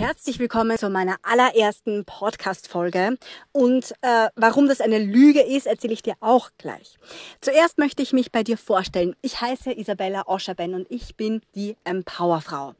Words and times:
Herzlich 0.00 0.38
willkommen 0.38 0.78
zu 0.78 0.88
meiner 0.88 1.16
allerersten 1.20 2.06
Podcast-Folge. 2.06 3.18
Und 3.52 3.92
äh, 4.00 4.30
warum 4.34 4.66
das 4.66 4.80
eine 4.80 4.98
Lüge 4.98 5.42
ist, 5.42 5.66
erzähle 5.66 5.92
ich 5.92 6.00
dir 6.00 6.14
auch 6.20 6.48
gleich. 6.56 6.96
Zuerst 7.42 7.76
möchte 7.76 8.02
ich 8.02 8.14
mich 8.14 8.32
bei 8.32 8.42
dir 8.42 8.56
vorstellen. 8.56 9.14
Ich 9.20 9.42
heiße 9.42 9.70
Isabella 9.72 10.26
Oscherben 10.26 10.72
und 10.72 10.90
ich 10.90 11.16
bin 11.16 11.42
die 11.54 11.76
Empowerfrau. 11.84 12.74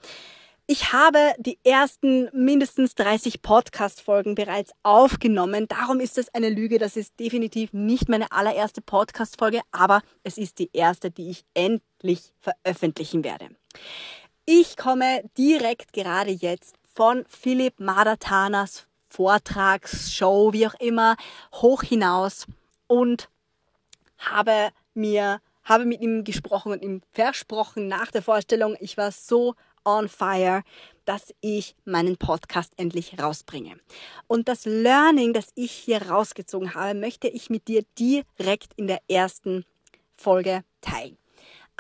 Ich 0.66 0.94
habe 0.94 1.18
die 1.36 1.58
ersten 1.62 2.30
mindestens 2.32 2.94
30 2.94 3.42
Podcast-Folgen 3.42 4.34
bereits 4.34 4.72
aufgenommen. 4.82 5.68
Darum 5.68 6.00
ist 6.00 6.16
das 6.16 6.34
eine 6.34 6.48
Lüge. 6.48 6.78
Das 6.78 6.96
ist 6.96 7.20
definitiv 7.20 7.74
nicht 7.74 8.08
meine 8.08 8.32
allererste 8.32 8.80
Podcast-Folge, 8.80 9.60
aber 9.72 10.00
es 10.24 10.38
ist 10.38 10.58
die 10.58 10.70
erste, 10.72 11.10
die 11.10 11.28
ich 11.28 11.44
endlich 11.52 12.32
veröffentlichen 12.40 13.24
werde. 13.24 13.50
Ich 14.52 14.76
komme 14.76 15.22
direkt 15.36 15.92
gerade 15.92 16.30
jetzt 16.30 16.74
von 17.00 17.24
Philipp 17.26 17.80
Madatanas 17.80 18.86
Vortragsshow, 19.08 20.52
wie 20.52 20.66
auch 20.66 20.74
immer, 20.80 21.16
hoch 21.54 21.82
hinaus 21.82 22.46
und 22.88 23.30
habe 24.18 24.68
mir, 24.92 25.40
habe 25.64 25.86
mit 25.86 26.02
ihm 26.02 26.24
gesprochen 26.24 26.72
und 26.72 26.82
ihm 26.82 27.00
versprochen 27.12 27.88
nach 27.88 28.10
der 28.10 28.20
Vorstellung, 28.20 28.76
ich 28.80 28.98
war 28.98 29.12
so 29.12 29.54
on 29.82 30.10
fire, 30.10 30.62
dass 31.06 31.32
ich 31.40 31.74
meinen 31.86 32.18
Podcast 32.18 32.74
endlich 32.76 33.18
rausbringe. 33.18 33.80
Und 34.26 34.48
das 34.48 34.66
Learning, 34.66 35.32
das 35.32 35.52
ich 35.54 35.72
hier 35.72 36.02
rausgezogen 36.10 36.74
habe, 36.74 36.92
möchte 36.92 37.28
ich 37.28 37.48
mit 37.48 37.66
dir 37.66 37.82
direkt 37.98 38.74
in 38.76 38.88
der 38.88 39.00
ersten 39.08 39.64
Folge 40.18 40.64
teilen. 40.82 41.16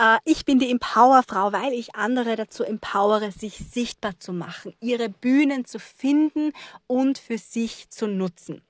Äh, 0.00 0.18
ich 0.24 0.44
bin 0.44 0.58
die 0.58 0.70
Empowerfrau, 0.70 1.52
weil 1.52 1.72
ich 1.74 1.94
andere 1.94 2.34
dazu 2.36 2.64
empowere, 2.64 3.30
sich 3.30 3.58
sichtbar 3.58 4.18
zu 4.18 4.32
machen, 4.32 4.74
ihre 4.80 5.10
Bühnen 5.10 5.66
zu 5.66 5.78
finden 5.78 6.52
und 6.86 7.18
für 7.18 7.36
sich 7.36 7.90
zu 7.90 8.06
nutzen. 8.06 8.62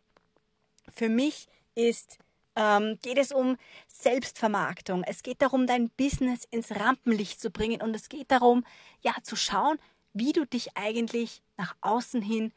Für 0.92 1.08
mich 1.08 1.46
ist 1.76 2.18
ähm, 2.56 2.98
geht 3.00 3.16
es 3.16 3.30
um 3.30 3.56
Selbstvermarktung. 3.86 5.04
Es 5.04 5.22
geht 5.22 5.40
darum, 5.40 5.68
dein 5.68 5.88
Business 5.90 6.44
ins 6.50 6.72
Rampenlicht 6.72 7.40
zu 7.40 7.50
bringen 7.50 7.80
und 7.80 7.94
es 7.94 8.08
geht 8.08 8.32
darum, 8.32 8.64
ja, 9.02 9.14
zu 9.22 9.36
schauen, 9.36 9.78
wie 10.12 10.32
du 10.32 10.44
dich 10.44 10.76
eigentlich 10.76 11.42
nach 11.56 11.76
außen 11.80 12.20
hin 12.20 12.52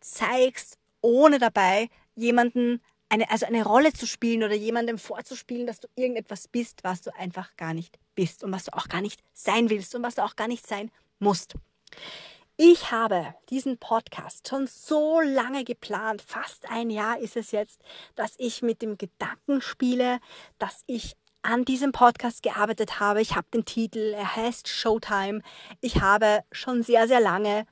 zeigst, 0.00 0.78
ohne 1.00 1.38
dabei 1.38 1.88
jemanden 2.16 2.82
eine, 3.16 3.30
also 3.30 3.46
eine 3.46 3.64
Rolle 3.64 3.92
zu 3.92 4.06
spielen 4.06 4.42
oder 4.42 4.54
jemandem 4.54 4.98
vorzuspielen, 4.98 5.66
dass 5.66 5.80
du 5.80 5.88
irgendetwas 5.96 6.48
bist, 6.48 6.84
was 6.84 7.00
du 7.00 7.14
einfach 7.16 7.56
gar 7.56 7.74
nicht 7.74 7.98
bist 8.14 8.44
und 8.44 8.52
was 8.52 8.64
du 8.64 8.76
auch 8.76 8.88
gar 8.88 9.00
nicht 9.00 9.20
sein 9.32 9.70
willst 9.70 9.94
und 9.94 10.02
was 10.02 10.16
du 10.16 10.24
auch 10.24 10.36
gar 10.36 10.48
nicht 10.48 10.66
sein 10.66 10.90
musst. 11.18 11.54
Ich 12.58 12.90
habe 12.90 13.34
diesen 13.50 13.78
Podcast 13.78 14.48
schon 14.48 14.66
so 14.66 15.20
lange 15.20 15.64
geplant, 15.64 16.22
fast 16.22 16.70
ein 16.70 16.88
Jahr 16.90 17.18
ist 17.18 17.36
es 17.36 17.50
jetzt, 17.50 17.82
dass 18.14 18.34
ich 18.38 18.62
mit 18.62 18.80
dem 18.80 18.96
Gedanken 18.96 19.60
spiele, 19.60 20.20
dass 20.58 20.82
ich 20.86 21.16
an 21.42 21.64
diesem 21.64 21.92
Podcast 21.92 22.42
gearbeitet 22.42 22.98
habe. 22.98 23.20
Ich 23.20 23.36
habe 23.36 23.46
den 23.52 23.64
Titel, 23.64 24.14
er 24.16 24.36
heißt 24.36 24.68
Showtime. 24.68 25.42
Ich 25.80 26.00
habe 26.00 26.44
schon 26.50 26.82
sehr, 26.82 27.06
sehr 27.08 27.20
lange 27.20 27.66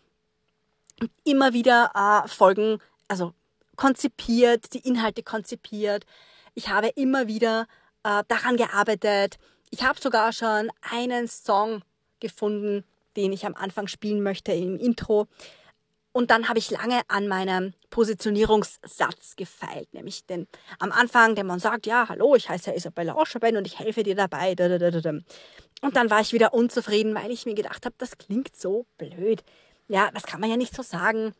immer 1.24 1.52
wieder 1.54 1.90
äh, 1.94 2.28
Folgen, 2.28 2.78
also 3.08 3.34
konzipiert, 3.74 4.72
die 4.74 4.86
Inhalte 4.86 5.22
konzipiert. 5.22 6.04
Ich 6.54 6.68
habe 6.68 6.88
immer 6.88 7.26
wieder 7.26 7.66
äh, 8.04 8.22
daran 8.28 8.56
gearbeitet. 8.56 9.38
Ich 9.70 9.82
habe 9.82 10.00
sogar 10.00 10.32
schon 10.32 10.70
einen 10.82 11.26
Song 11.28 11.82
gefunden, 12.20 12.84
den 13.16 13.32
ich 13.32 13.46
am 13.46 13.54
Anfang 13.54 13.86
spielen 13.86 14.22
möchte 14.22 14.52
im 14.52 14.78
Intro. 14.78 15.26
Und 16.12 16.30
dann 16.30 16.48
habe 16.48 16.60
ich 16.60 16.70
lange 16.70 17.00
an 17.08 17.26
meinem 17.26 17.74
Positionierungssatz 17.90 19.34
gefeilt, 19.34 19.92
nämlich 19.92 20.24
den 20.26 20.46
am 20.78 20.92
Anfang, 20.92 21.34
der 21.34 21.42
man 21.42 21.58
sagt, 21.58 21.86
ja, 21.86 22.08
hallo, 22.08 22.36
ich 22.36 22.48
heiße 22.48 22.72
Isabella 22.72 23.16
Oscherben 23.16 23.56
und 23.56 23.66
ich 23.66 23.80
helfe 23.80 24.04
dir 24.04 24.14
dabei. 24.14 24.54
Und 25.82 25.96
dann 25.96 26.10
war 26.10 26.20
ich 26.20 26.32
wieder 26.32 26.54
unzufrieden, 26.54 27.16
weil 27.16 27.32
ich 27.32 27.46
mir 27.46 27.54
gedacht 27.54 27.84
habe, 27.84 27.96
das 27.98 28.16
klingt 28.16 28.54
so 28.54 28.86
blöd. 28.96 29.42
Ja, 29.88 30.10
das 30.12 30.22
kann 30.22 30.40
man 30.40 30.50
ja 30.50 30.56
nicht 30.56 30.74
so 30.74 30.82
sagen. 30.82 31.34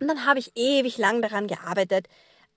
Und 0.00 0.08
dann 0.08 0.26
habe 0.26 0.38
ich 0.38 0.52
ewig 0.56 0.98
lang 0.98 1.22
daran 1.22 1.46
gearbeitet, 1.46 2.08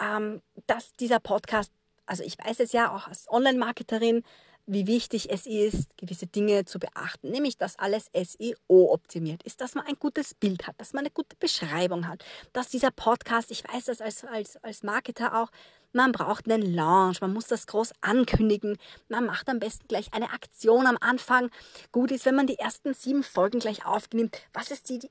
ähm, 0.01 0.41
dass 0.67 0.91
dieser 0.93 1.19
Podcast, 1.19 1.71
also 2.05 2.23
ich 2.23 2.37
weiß 2.37 2.59
es 2.59 2.71
ja 2.71 2.93
auch 2.93 3.07
als 3.07 3.29
Online-Marketerin, 3.29 4.23
wie 4.71 4.85
wichtig 4.85 5.31
es 5.31 5.47
ist, 5.47 5.97
gewisse 5.97 6.27
Dinge 6.27 6.63
zu 6.63 6.77
beachten, 6.77 7.31
nämlich 7.31 7.57
dass 7.57 7.79
alles 7.79 8.05
SEO 8.13 8.93
optimiert 8.93 9.41
ist, 9.41 9.61
dass 9.61 9.73
man 9.73 9.85
ein 9.87 9.95
gutes 9.97 10.35
Bild 10.35 10.67
hat, 10.67 10.75
dass 10.79 10.93
man 10.93 11.01
eine 11.01 11.09
gute 11.09 11.35
Beschreibung 11.37 12.07
hat, 12.07 12.23
dass 12.53 12.69
dieser 12.69 12.91
Podcast, 12.91 13.49
ich 13.49 13.63
weiß 13.63 13.85
das 13.85 13.99
als, 13.99 14.23
als, 14.25 14.57
als 14.57 14.83
Marketer 14.83 15.41
auch, 15.41 15.49
man 15.91 16.11
braucht 16.11 16.45
einen 16.45 16.71
Launch, 16.71 17.19
man 17.19 17.33
muss 17.33 17.47
das 17.47 17.65
groß 17.65 17.93
ankündigen, 18.01 18.77
man 19.07 19.25
macht 19.25 19.49
am 19.49 19.57
besten 19.57 19.87
gleich 19.87 20.13
eine 20.13 20.31
Aktion 20.33 20.85
am 20.85 20.97
Anfang. 21.01 21.49
Gut 21.91 22.11
ist, 22.11 22.25
wenn 22.25 22.35
man 22.35 22.45
die 22.45 22.59
ersten 22.59 22.93
sieben 22.93 23.23
Folgen 23.23 23.57
gleich 23.57 23.87
aufnimmt, 23.87 24.37
was 24.53 24.69
ist 24.69 24.89
die, 24.89 24.99
die 24.99 25.09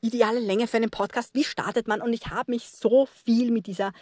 ideale 0.00 0.40
Länge 0.40 0.66
für 0.66 0.76
einen 0.76 0.90
Podcast? 0.90 1.30
Wie 1.34 1.44
startet 1.44 1.88
man? 1.88 2.02
Und 2.02 2.12
ich 2.12 2.28
habe 2.28 2.50
mich 2.52 2.70
so 2.70 3.06
viel 3.06 3.50
mit 3.50 3.66
dieser 3.66 3.92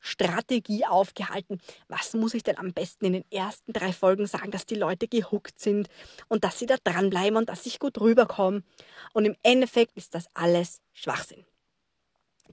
Strategie 0.00 0.84
aufgehalten. 0.84 1.60
Was 1.88 2.12
muss 2.12 2.34
ich 2.34 2.42
denn 2.42 2.58
am 2.58 2.74
besten 2.74 3.06
in 3.06 3.14
den 3.14 3.24
ersten 3.30 3.72
drei 3.72 3.92
Folgen 3.92 4.26
sagen, 4.26 4.50
dass 4.50 4.66
die 4.66 4.74
Leute 4.74 5.08
gehuckt 5.08 5.58
sind 5.58 5.88
und 6.28 6.44
dass 6.44 6.58
sie 6.58 6.66
da 6.66 6.76
dranbleiben 6.84 7.38
und 7.38 7.48
dass 7.48 7.64
ich 7.64 7.78
gut 7.78 7.98
rüberkomme. 7.98 8.62
Und 9.14 9.24
im 9.24 9.34
Endeffekt 9.42 9.96
ist 9.96 10.14
das 10.14 10.26
alles 10.34 10.80
Schwachsinn. 10.92 11.44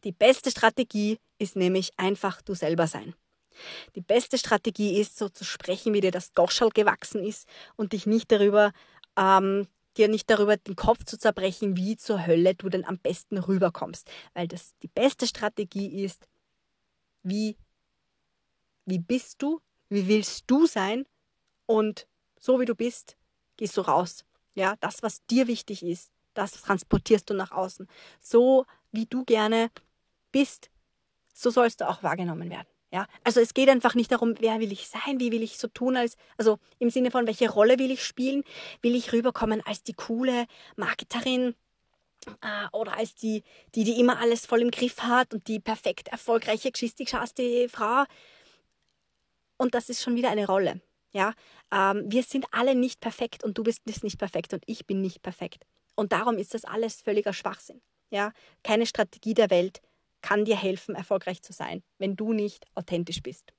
Die 0.06 0.14
beste 0.14 0.50
Strategie 0.50 1.18
ist 1.40 1.58
nämlich 1.58 1.92
einfach 1.98 2.42
du 2.42 2.54
selber 2.56 2.88
sein. 2.88 3.14
Die 3.96 4.02
beste 4.02 4.38
Strategie 4.38 5.00
ist, 5.00 5.18
so 5.18 5.28
zu 5.28 5.44
sprechen, 5.44 5.94
wie 5.94 6.02
dir 6.02 6.12
das 6.12 6.34
Goschal 6.34 6.70
gewachsen 6.70 7.24
ist 7.24 7.48
und 7.76 7.92
dich 7.92 8.06
nicht 8.06 8.32
darüber, 8.32 8.72
ähm, 9.18 9.68
dir 9.98 10.08
nicht 10.08 10.30
darüber 10.30 10.58
den 10.58 10.76
Kopf 10.76 11.04
zu 11.06 11.18
zerbrechen, 11.18 11.76
wie 11.76 11.98
zur 11.98 12.26
Hölle 12.26 12.56
du 12.56 12.70
denn 12.70 12.86
am 12.86 12.98
besten 12.98 13.38
rüberkommst. 13.38 14.10
Weil 14.34 14.48
das 14.48 14.74
die 14.82 14.88
beste 14.88 15.28
Strategie 15.28 16.04
ist, 16.04 16.28
wie, 17.24 17.58
wie 18.86 19.00
bist 19.00 19.42
du, 19.42 19.62
wie 19.90 20.08
willst 20.08 20.46
du 20.48 20.66
sein 20.66 21.06
und 21.66 22.08
so 22.40 22.60
wie 22.60 22.66
du 22.66 22.76
bist, 22.76 23.18
gehst 23.58 23.78
du 23.78 23.82
raus. 23.82 24.26
Ja, 24.56 24.76
das, 24.80 25.04
was 25.04 25.26
dir 25.28 25.48
wichtig 25.48 25.84
ist, 25.84 26.12
das 26.34 26.54
transportierst 26.54 27.30
du 27.30 27.34
nach 27.34 27.52
außen. 27.52 27.88
So 28.20 28.66
wie 28.92 29.06
du 29.06 29.24
gerne 29.26 29.70
bist, 30.32 30.70
so 31.34 31.50
sollst 31.50 31.82
du 31.82 31.90
auch 31.90 32.04
wahrgenommen 32.04 32.50
werden. 32.50 32.71
Ja, 32.94 33.08
also 33.24 33.40
es 33.40 33.54
geht 33.54 33.70
einfach 33.70 33.96
nicht 33.96 34.12
darum, 34.12 34.36
wer 34.40 34.60
will 34.60 34.72
ich 34.72 34.90
sein, 34.90 35.20
wie 35.20 35.32
will 35.32 35.44
ich 35.44 35.58
so 35.58 35.70
tun 35.70 35.96
als, 35.96 36.18
also 36.38 36.60
im 36.78 36.90
Sinne 36.90 37.10
von, 37.10 37.26
welche 37.26 37.50
Rolle 37.50 37.80
will 37.80 37.90
ich 37.90 38.04
spielen, 38.04 38.44
will 38.82 38.96
ich 38.96 39.14
rüberkommen 39.14 39.62
als 39.66 39.82
die 39.84 39.94
coole 39.94 40.46
Marketerin, 40.76 41.56
äh, 42.42 42.68
oder 42.72 42.98
als 42.98 43.16
die, 43.16 43.44
die, 43.76 43.84
die 43.84 44.00
immer 44.00 44.20
alles 44.20 44.46
voll 44.46 44.62
im 44.62 44.72
Griff 44.72 45.02
hat 45.02 45.34
und 45.34 45.48
die 45.48 45.60
perfekt 45.60 46.10
erfolgreiche, 46.10 46.72
geschickte 46.72 47.70
Frau. 47.70 48.04
Und 49.58 49.76
das 49.76 49.90
ist 49.90 50.02
schon 50.02 50.16
wieder 50.16 50.30
eine 50.30 50.46
Rolle. 50.46 50.82
Ja, 51.14 51.34
ähm, 51.72 52.06
wir 52.08 52.24
sind 52.24 52.46
alle 52.52 52.74
nicht 52.74 53.02
perfekt 53.02 53.44
und 53.44 53.58
du 53.58 53.64
bist 53.64 53.86
nicht 53.86 54.18
perfekt 54.18 54.54
und 54.54 54.64
ich 54.66 54.86
bin 54.86 55.02
nicht 55.02 55.22
perfekt. 55.22 55.66
Und 55.96 56.14
darum 56.14 56.38
ist 56.38 56.54
das 56.54 56.64
alles 56.64 57.02
völliger 57.02 57.34
Schwachsinn. 57.34 57.82
Ja, 58.10 58.34
keine 58.64 58.86
Strategie 58.86 59.34
der 59.34 59.50
Welt 59.50 59.82
kann 60.22 60.46
dir 60.46 60.58
helfen, 60.58 60.96
erfolgreich 60.96 61.42
zu 61.42 61.54
sein, 61.54 61.84
wenn 61.98 62.16
du 62.16 62.34
nicht 62.34 62.66
authentisch 62.76 63.22
bist. 63.22 63.54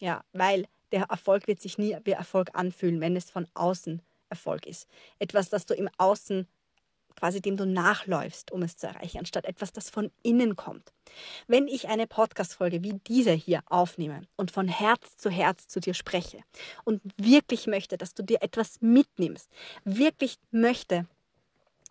Ja, 0.00 0.24
weil 0.32 0.66
der 0.90 1.04
Erfolg 1.04 1.46
wird 1.46 1.60
sich 1.60 1.78
nie 1.78 1.96
wie 2.04 2.12
Erfolg 2.12 2.50
anfühlen, 2.54 3.00
wenn 3.00 3.16
es 3.16 3.30
von 3.30 3.46
außen 3.54 4.02
Erfolg 4.28 4.66
ist. 4.66 4.88
Etwas, 5.18 5.48
das 5.48 5.66
du 5.66 5.74
im 5.74 5.88
Außen 5.98 6.46
quasi 7.14 7.40
dem 7.40 7.56
du 7.56 7.66
nachläufst, 7.66 8.50
um 8.50 8.62
es 8.62 8.76
zu 8.76 8.86
erreichen, 8.86 9.18
anstatt 9.18 9.44
etwas, 9.44 9.72
das 9.72 9.90
von 9.90 10.10
innen 10.22 10.56
kommt. 10.56 10.92
Wenn 11.46 11.68
ich 11.68 11.88
eine 11.88 12.06
Podcast-Folge 12.06 12.82
wie 12.82 12.94
diese 13.06 13.32
hier 13.32 13.62
aufnehme 13.66 14.22
und 14.36 14.50
von 14.50 14.68
Herz 14.68 15.16
zu 15.16 15.30
Herz 15.30 15.68
zu 15.68 15.80
dir 15.80 15.94
spreche 15.94 16.40
und 16.84 17.00
wirklich 17.16 17.66
möchte, 17.66 17.98
dass 17.98 18.14
du 18.14 18.22
dir 18.22 18.42
etwas 18.42 18.80
mitnimmst, 18.80 19.48
wirklich 19.84 20.38
möchte, 20.50 21.06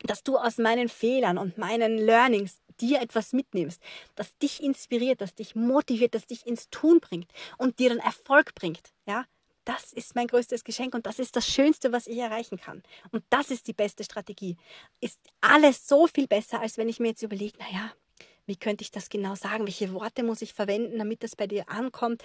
dass 0.04 0.24
du 0.24 0.38
aus 0.38 0.58
meinen 0.58 0.90
Fehlern 0.90 1.38
und 1.38 1.58
meinen 1.58 1.98
Learnings 1.98 2.60
dir 2.82 3.02
etwas 3.02 3.34
mitnimmst, 3.34 3.82
das 4.16 4.38
dich 4.40 4.62
inspiriert, 4.64 5.22
das 5.22 5.36
dich 5.36 5.56
motiviert, 5.56 6.16
das 6.16 6.26
dich 6.26 6.46
ins 6.46 6.70
Tun 6.70 7.00
bringt 7.00 7.32
und 7.58 7.80
dir 7.80 7.90
dann 7.90 8.00
Erfolg 8.00 8.56
bringt, 8.56 8.92
ja, 9.06 9.26
das 9.66 9.94
ist 9.94 10.16
mein 10.16 10.28
größtes 10.28 10.64
Geschenk 10.64 10.96
und 10.96 11.06
das 11.06 11.20
ist 11.20 11.36
das 11.36 11.48
Schönste, 11.48 11.92
was 11.92 12.08
ich 12.08 12.18
erreichen 12.18 12.58
kann. 12.58 12.82
Und 13.12 13.24
das 13.30 13.52
ist 13.52 13.68
die 13.68 13.74
beste 13.74 14.04
Strategie. 14.04 14.58
Ist 15.00 15.20
alles 15.40 15.88
so 15.88 16.08
viel 16.08 16.28
besser, 16.28 16.62
als 16.62 16.78
wenn 16.78 16.90
ich 16.90 17.00
mir 17.00 17.10
jetzt 17.10 17.22
überlege, 17.22 17.60
naja, 17.60 17.94
wie 18.48 18.56
könnte 18.56 18.84
ich 18.84 18.92
das 18.92 19.10
genau 19.10 19.36
sagen? 19.36 19.66
Welche 19.66 19.94
Worte 19.94 20.24
muss 20.24 20.42
ich 20.42 20.54
verwenden, 20.54 20.98
damit 20.98 21.24
das 21.24 21.36
bei 21.36 21.46
dir 21.48 21.70
ankommt? 21.70 22.24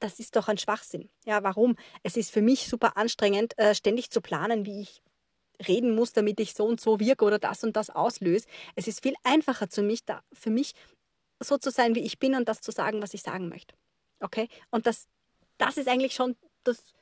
Das 0.00 0.18
ist 0.18 0.36
doch 0.36 0.48
ein 0.48 0.58
Schwachsinn. 0.58 1.08
Ja, 1.24 1.42
warum? 1.42 1.76
Es 2.02 2.16
ist 2.16 2.30
für 2.30 2.42
mich 2.42 2.66
super 2.66 2.96
anstrengend, 2.96 3.56
äh, 3.58 3.74
ständig 3.74 4.10
zu 4.10 4.20
planen, 4.20 4.66
wie 4.66 4.82
ich 4.82 5.02
reden 5.66 5.94
muss, 5.94 6.12
damit 6.12 6.40
ich 6.40 6.54
so 6.54 6.66
und 6.66 6.80
so 6.80 7.00
wirke 7.00 7.24
oder 7.24 7.38
das 7.38 7.64
und 7.64 7.76
das 7.76 7.90
auslöse. 7.90 8.46
Es 8.74 8.86
ist 8.86 9.02
viel 9.02 9.14
einfacher 9.24 9.68
für 9.70 9.82
mich, 9.82 10.04
da, 10.04 10.22
für 10.32 10.50
mich 10.50 10.74
so 11.40 11.58
zu 11.58 11.70
sein, 11.70 11.94
wie 11.94 12.00
ich 12.00 12.18
bin 12.18 12.34
und 12.34 12.48
das 12.48 12.60
zu 12.60 12.70
sagen, 12.70 13.02
was 13.02 13.14
ich 13.14 13.22
sagen 13.22 13.48
möchte. 13.48 13.74
Okay? 14.20 14.48
Und 14.70 14.86
das, 14.86 15.06
das 15.58 15.76
ist 15.76 15.88
eigentlich 15.88 16.14
schon 16.14 16.36
das, 16.64 16.94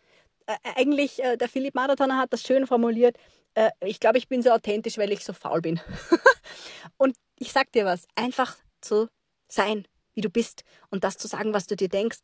äh, 0.47 0.57
eigentlich, 0.77 1.23
äh, 1.23 1.37
der 1.37 1.49
Philipp 1.49 1.75
Marathoner 1.75 2.19
hat 2.19 2.33
das 2.33 2.43
schön 2.43 2.67
formuliert. 2.67 3.17
Äh, 3.55 3.71
ich 3.81 4.01
glaube, 4.01 4.19
ich 4.19 4.29
bin 4.29 4.43
so 4.43 4.51
authentisch, 4.51 4.99
weil 4.99 5.13
ich 5.13 5.25
so 5.25 5.33
faul 5.33 5.61
bin. 5.61 5.81
und 6.97 7.17
ich 7.37 7.53
sag 7.53 7.73
dir 7.73 7.85
was, 7.85 8.07
einfach 8.15 8.57
zu 8.81 9.09
sein, 9.49 9.87
wie 10.15 10.21
du 10.21 10.31
bist 10.31 10.65
und 10.91 11.05
das 11.05 11.17
zu 11.17 11.29
sagen, 11.29 11.53
was 11.53 11.67
du 11.67 11.77
dir 11.77 11.89
denkst, 11.89 12.21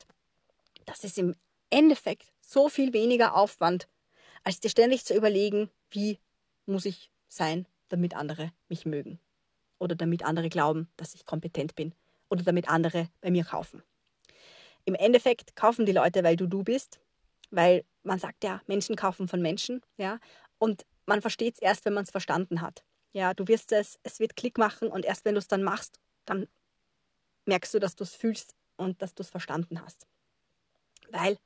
das 0.86 1.04
ist 1.04 1.18
im 1.18 1.34
Endeffekt 1.70 2.32
so 2.40 2.68
viel 2.68 2.92
weniger 2.92 3.36
Aufwand, 3.36 3.88
als 4.42 4.60
dir 4.60 4.68
ständig 4.68 5.04
zu 5.04 5.14
überlegen, 5.14 5.70
wie 5.90 6.18
muss 6.66 6.84
ich 6.84 7.10
sein, 7.28 7.66
damit 7.88 8.14
andere 8.14 8.52
mich 8.68 8.86
mögen. 8.86 9.18
Oder 9.78 9.94
damit 9.94 10.24
andere 10.24 10.48
glauben, 10.48 10.88
dass 10.96 11.14
ich 11.14 11.26
kompetent 11.26 11.74
bin. 11.74 11.94
Oder 12.30 12.42
damit 12.42 12.68
andere 12.68 13.08
bei 13.20 13.30
mir 13.30 13.44
kaufen. 13.44 13.82
Im 14.84 14.94
Endeffekt 14.94 15.56
kaufen 15.56 15.86
die 15.86 15.92
Leute, 15.92 16.24
weil 16.24 16.36
du 16.36 16.46
du 16.46 16.62
bist, 16.62 17.00
weil 17.50 17.84
man 18.02 18.18
sagt 18.18 18.44
ja, 18.44 18.60
Menschen 18.66 18.96
kaufen 18.96 19.28
von 19.28 19.40
Menschen, 19.40 19.80
ja, 19.96 20.18
und 20.58 20.84
man 21.06 21.20
versteht 21.20 21.54
es 21.54 21.60
erst, 21.60 21.84
wenn 21.84 21.94
man 21.94 22.04
es 22.04 22.10
verstanden 22.10 22.60
hat. 22.60 22.84
Ja, 23.12 23.34
du 23.34 23.46
wirst 23.48 23.72
es, 23.72 23.98
es 24.02 24.18
wird 24.18 24.36
Klick 24.36 24.58
machen 24.58 24.88
und 24.88 25.04
erst 25.04 25.24
wenn 25.24 25.34
du 25.34 25.38
es 25.38 25.48
dann 25.48 25.62
machst, 25.62 26.00
dann 26.24 26.48
merkst 27.46 27.74
du, 27.74 27.78
dass 27.78 27.94
du 27.94 28.04
es 28.04 28.14
fühlst 28.14 28.54
und 28.76 29.00
dass 29.02 29.14
du 29.14 29.22
es 29.22 29.30
verstanden 29.30 29.80
hast. 29.82 30.06
Weil, 31.10 31.38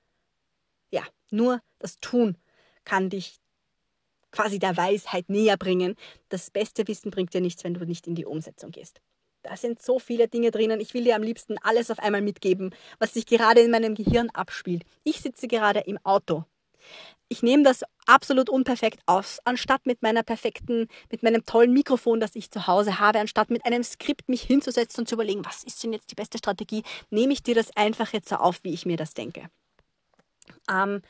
ja, 0.91 1.03
nur 1.31 1.61
das 1.79 1.99
Tun 2.01 2.39
kann 2.85 3.11
dich 3.11 3.41
quasi 4.31 4.59
der 4.59 4.77
Weisheit 4.77 5.29
näher 5.29 5.57
bringen. 5.57 5.95
Das 6.29 6.51
beste 6.51 6.87
Wissen 6.89 7.11
bringt 7.11 7.35
dir 7.35 7.41
nichts, 7.41 7.65
wenn 7.65 7.75
du 7.75 7.85
nicht 7.85 8.07
in 8.07 8.15
die 8.15 8.27
Umsetzung 8.27 8.71
gehst. 8.71 9.01
Da 9.43 9.57
sind 9.57 9.81
so 9.81 9.99
viele 9.99 10.29
Dinge 10.29 10.51
drinnen. 10.51 10.81
Ich 10.81 10.95
will 10.95 11.05
dir 11.05 11.17
am 11.17 11.23
liebsten 11.23 11.57
alles 11.59 11.91
auf 11.91 12.01
einmal 12.01 12.23
mitgeben, 12.23 12.75
was 12.99 13.15
sich 13.15 13.27
gerade 13.27 13.61
in 13.61 13.71
meinem 13.71 13.95
Gehirn 13.95 14.31
abspielt. 14.31 14.85
Ich 15.05 15.21
sitze 15.21 15.47
gerade 15.47 15.81
im 15.81 15.99
Auto. 16.05 16.45
Ich 17.29 17.43
nehme 17.43 17.63
das 17.63 17.83
absolut 18.07 18.49
unperfekt 18.49 19.01
aus, 19.07 19.39
anstatt 19.45 19.85
mit 19.85 20.03
meiner 20.03 20.23
perfekten, 20.23 20.89
mit 21.11 21.23
meinem 21.23 21.45
tollen 21.45 21.73
Mikrofon, 21.73 22.21
das 22.21 22.35
ich 22.35 22.51
zu 22.51 22.67
Hause 22.67 22.99
habe, 22.99 23.21
anstatt 23.21 23.51
mit 23.51 23.67
einem 23.67 23.85
Skript 23.85 24.29
mich 24.29 24.43
hinzusetzen 24.43 25.03
und 25.03 25.09
zu 25.09 25.15
überlegen, 25.15 25.45
was 25.45 25.63
ist 25.65 25.83
denn 25.85 25.93
jetzt 25.93 26.11
die 26.11 26.15
beste 26.15 26.39
Strategie, 26.39 26.83
nehme 27.11 27.33
ich 27.33 27.43
dir 27.43 27.55
das 27.55 27.77
einfach 27.77 28.13
jetzt 28.13 28.31
so 28.31 28.37
auf, 28.37 28.61
wie 28.63 28.73
ich 28.73 28.87
mir 28.87 28.97
das 28.97 29.13
denke. 29.13 29.51
Ähm, 30.71 31.03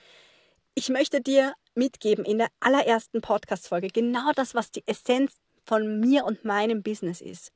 ich 0.75 0.88
möchte 0.88 1.20
dir 1.20 1.55
mitgeben 1.79 2.25
in 2.25 2.39
der 2.39 2.49
allerersten 2.61 3.23
Podcast-Folge 3.23 3.89
genau 3.89 4.33
das, 4.35 4.55
was 4.55 4.71
die 4.71 4.83
Essenz 4.87 5.39
von 5.65 6.01
mir 6.01 6.25
und 6.25 6.45
meinem 6.45 6.83
Business 6.83 7.21
ist. 7.23 7.53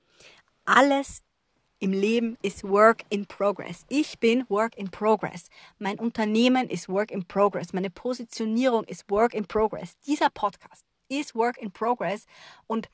Alles 0.64 1.22
im 1.80 1.92
Leben 1.92 2.38
ist 2.42 2.62
Work 2.62 3.02
in 3.10 3.26
Progress. 3.26 3.84
Ich 3.88 4.20
bin 4.20 4.48
Work 4.48 4.78
in 4.78 4.90
Progress. 4.90 5.48
Mein 5.78 5.98
Unternehmen 5.98 6.70
ist 6.70 6.88
Work 6.88 7.10
in 7.10 7.26
Progress. 7.26 7.72
Meine 7.72 7.90
Positionierung 7.90 8.84
ist 8.84 9.10
Work 9.10 9.34
in 9.34 9.46
Progress. 9.46 9.98
Dieser 10.06 10.30
Podcast 10.30 10.86
ist 11.08 11.34
Work 11.34 11.58
in 11.58 11.72
Progress 11.72 12.24
und 12.66 12.88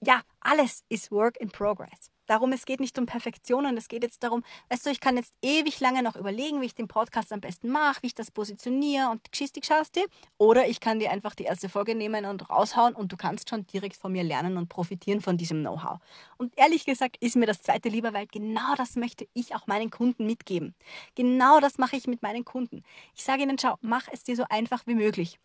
ja, 0.00 0.22
alles 0.40 0.84
ist 0.88 1.10
Work 1.10 1.36
in 1.38 1.50
Progress 1.50 2.10
darum, 2.26 2.52
es 2.52 2.64
geht 2.64 2.80
nicht 2.80 2.98
um 2.98 3.06
Perfektion 3.06 3.66
und 3.66 3.76
es 3.76 3.88
geht 3.88 4.02
jetzt 4.02 4.22
darum, 4.22 4.42
weißt 4.68 4.86
du, 4.86 4.90
ich 4.90 5.00
kann 5.00 5.16
jetzt 5.16 5.32
ewig 5.42 5.80
lange 5.80 6.02
noch 6.02 6.16
überlegen, 6.16 6.60
wie 6.60 6.66
ich 6.66 6.74
den 6.74 6.88
Podcast 6.88 7.32
am 7.32 7.40
besten 7.40 7.68
mache, 7.70 8.02
wie 8.02 8.08
ich 8.08 8.14
das 8.14 8.30
positioniere 8.30 9.10
und 9.10 9.30
geschichtig 9.30 9.64
schaust 9.64 9.96
dir. 9.96 10.06
Oder 10.38 10.68
ich 10.68 10.80
kann 10.80 10.98
dir 10.98 11.10
einfach 11.10 11.34
die 11.34 11.44
erste 11.44 11.68
Folge 11.68 11.94
nehmen 11.94 12.24
und 12.26 12.48
raushauen 12.50 12.94
und 12.94 13.12
du 13.12 13.16
kannst 13.16 13.48
schon 13.48 13.66
direkt 13.66 13.96
von 13.96 14.12
mir 14.12 14.24
lernen 14.24 14.56
und 14.56 14.68
profitieren 14.68 15.20
von 15.20 15.36
diesem 15.36 15.60
Know-how. 15.60 15.98
Und 16.36 16.52
ehrlich 16.56 16.84
gesagt 16.84 17.16
ist 17.20 17.36
mir 17.36 17.46
das 17.46 17.62
zweite 17.62 17.88
lieber, 17.88 18.12
weil 18.12 18.26
genau 18.26 18.74
das 18.76 18.96
möchte 18.96 19.26
ich 19.34 19.54
auch 19.54 19.66
meinen 19.66 19.90
Kunden 19.90 20.26
mitgeben. 20.26 20.74
Genau 21.14 21.60
das 21.60 21.78
mache 21.78 21.96
ich 21.96 22.06
mit 22.06 22.22
meinen 22.22 22.44
Kunden. 22.44 22.82
Ich 23.14 23.24
sage 23.24 23.42
ihnen, 23.42 23.58
schau, 23.58 23.76
mach 23.80 24.08
es 24.12 24.22
dir 24.22 24.36
so 24.36 24.44
einfach 24.48 24.86
wie 24.86 24.94
möglich. 24.94 25.38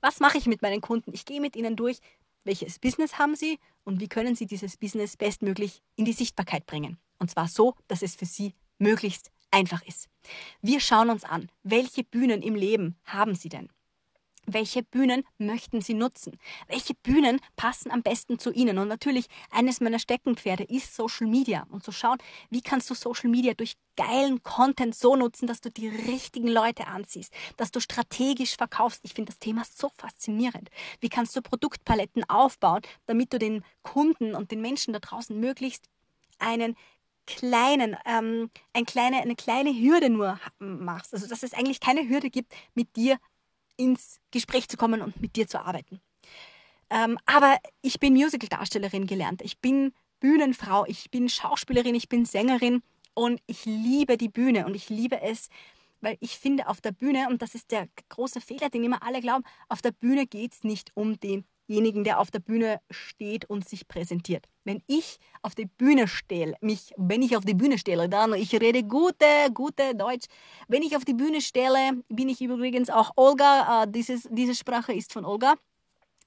Was 0.00 0.20
mache 0.20 0.38
ich 0.38 0.46
mit 0.46 0.62
meinen 0.62 0.80
Kunden? 0.80 1.12
Ich 1.14 1.24
gehe 1.24 1.40
mit 1.40 1.56
ihnen 1.56 1.76
durch, 1.76 2.00
welches 2.44 2.78
Business 2.78 3.18
haben 3.18 3.34
Sie 3.34 3.58
und 3.84 4.00
wie 4.00 4.08
können 4.08 4.36
Sie 4.36 4.46
dieses 4.46 4.76
Business 4.76 5.16
bestmöglich 5.16 5.82
in 5.96 6.04
die 6.04 6.12
Sichtbarkeit 6.12 6.66
bringen. 6.66 6.98
Und 7.18 7.30
zwar 7.30 7.48
so, 7.48 7.74
dass 7.88 8.02
es 8.02 8.14
für 8.14 8.26
Sie 8.26 8.54
möglichst 8.78 9.30
einfach 9.50 9.82
ist. 9.86 10.08
Wir 10.62 10.80
schauen 10.80 11.10
uns 11.10 11.24
an, 11.24 11.50
welche 11.62 12.04
Bühnen 12.04 12.42
im 12.42 12.54
Leben 12.54 12.96
haben 13.04 13.34
Sie 13.34 13.48
denn? 13.48 13.68
Welche 14.46 14.82
Bühnen 14.82 15.24
möchten 15.38 15.80
Sie 15.80 15.94
nutzen? 15.94 16.38
Welche 16.68 16.94
Bühnen 16.94 17.40
passen 17.56 17.90
am 17.90 18.02
besten 18.02 18.38
zu 18.38 18.52
Ihnen? 18.52 18.78
Und 18.78 18.88
natürlich, 18.88 19.26
eines 19.50 19.80
meiner 19.80 19.98
Steckenpferde 19.98 20.64
ist 20.64 20.94
Social 20.94 21.26
Media. 21.26 21.66
Und 21.70 21.84
zu 21.84 21.92
schauen, 21.92 22.18
wie 22.50 22.60
kannst 22.60 22.90
du 22.90 22.94
Social 22.94 23.30
Media 23.30 23.54
durch 23.54 23.74
geilen 23.96 24.42
Content 24.42 24.94
so 24.94 25.16
nutzen, 25.16 25.46
dass 25.46 25.60
du 25.60 25.70
die 25.70 25.88
richtigen 25.88 26.48
Leute 26.48 26.86
anziehst, 26.88 27.32
dass 27.56 27.70
du 27.70 27.80
strategisch 27.80 28.56
verkaufst. 28.56 29.00
Ich 29.04 29.14
finde 29.14 29.30
das 29.30 29.38
Thema 29.38 29.62
so 29.64 29.90
faszinierend. 29.96 30.68
Wie 31.00 31.08
kannst 31.08 31.36
du 31.36 31.42
Produktpaletten 31.42 32.28
aufbauen, 32.28 32.82
damit 33.06 33.32
du 33.32 33.38
den 33.38 33.64
Kunden 33.82 34.34
und 34.34 34.50
den 34.50 34.60
Menschen 34.60 34.92
da 34.92 34.98
draußen 34.98 35.38
möglichst 35.38 35.88
einen 36.38 36.76
kleinen, 37.26 37.96
ähm, 38.04 38.50
ein 38.72 38.84
kleine, 38.84 39.18
eine 39.18 39.36
kleine 39.36 39.70
Hürde 39.70 40.10
nur 40.10 40.38
machst. 40.58 41.14
Also 41.14 41.26
dass 41.26 41.42
es 41.42 41.54
eigentlich 41.54 41.80
keine 41.80 42.08
Hürde 42.08 42.30
gibt, 42.30 42.52
mit 42.74 42.96
dir 42.96 43.18
ins 43.76 44.20
Gespräch 44.30 44.68
zu 44.68 44.76
kommen 44.76 45.02
und 45.02 45.20
mit 45.20 45.36
dir 45.36 45.46
zu 45.46 45.60
arbeiten. 45.60 46.00
Ähm, 46.90 47.18
aber 47.26 47.58
ich 47.82 47.98
bin 47.98 48.14
Musical-Darstellerin 48.14 49.06
gelernt. 49.06 49.42
Ich 49.42 49.58
bin 49.58 49.92
Bühnenfrau, 50.20 50.84
ich 50.86 51.10
bin 51.10 51.28
Schauspielerin, 51.28 51.94
ich 51.94 52.08
bin 52.08 52.24
Sängerin 52.24 52.82
und 53.14 53.40
ich 53.46 53.64
liebe 53.64 54.16
die 54.16 54.28
Bühne 54.28 54.66
und 54.66 54.74
ich 54.74 54.88
liebe 54.88 55.20
es, 55.20 55.48
weil 56.00 56.16
ich 56.20 56.38
finde, 56.38 56.68
auf 56.68 56.80
der 56.80 56.92
Bühne, 56.92 57.28
und 57.30 57.42
das 57.42 57.54
ist 57.54 57.70
der 57.70 57.88
große 58.10 58.40
Fehler, 58.40 58.68
den 58.68 58.84
immer 58.84 59.02
alle 59.02 59.20
glauben, 59.20 59.44
auf 59.68 59.82
der 59.82 59.92
Bühne 59.92 60.26
geht 60.26 60.52
es 60.52 60.64
nicht 60.64 60.90
um 60.94 61.18
den 61.18 61.44
demjenigen, 61.68 62.04
der 62.04 62.20
auf 62.20 62.30
der 62.30 62.40
Bühne 62.40 62.80
steht 62.90 63.44
und 63.48 63.68
sich 63.68 63.88
präsentiert. 63.88 64.46
Wenn 64.64 64.82
ich 64.86 65.18
auf 65.42 65.54
die 65.54 65.66
Bühne 65.66 66.08
stehe, 66.08 66.54
mich, 66.60 66.92
wenn 66.96 67.22
ich 67.22 67.36
auf 67.36 67.44
die 67.44 67.54
Bühne 67.54 67.78
stelle, 67.78 68.08
dann, 68.08 68.34
ich 68.34 68.52
rede 68.52 68.82
gute, 68.82 69.26
gute 69.52 69.94
Deutsch. 69.94 70.26
Wenn 70.68 70.82
ich 70.82 70.96
auf 70.96 71.04
die 71.04 71.14
Bühne 71.14 71.40
stelle, 71.40 72.02
bin 72.08 72.28
ich 72.28 72.40
übrigens 72.40 72.90
auch 72.90 73.12
Olga, 73.16 73.84
äh, 73.84 73.86
dieses, 73.90 74.28
diese 74.30 74.54
Sprache 74.54 74.92
ist 74.92 75.12
von 75.12 75.24
Olga. 75.24 75.54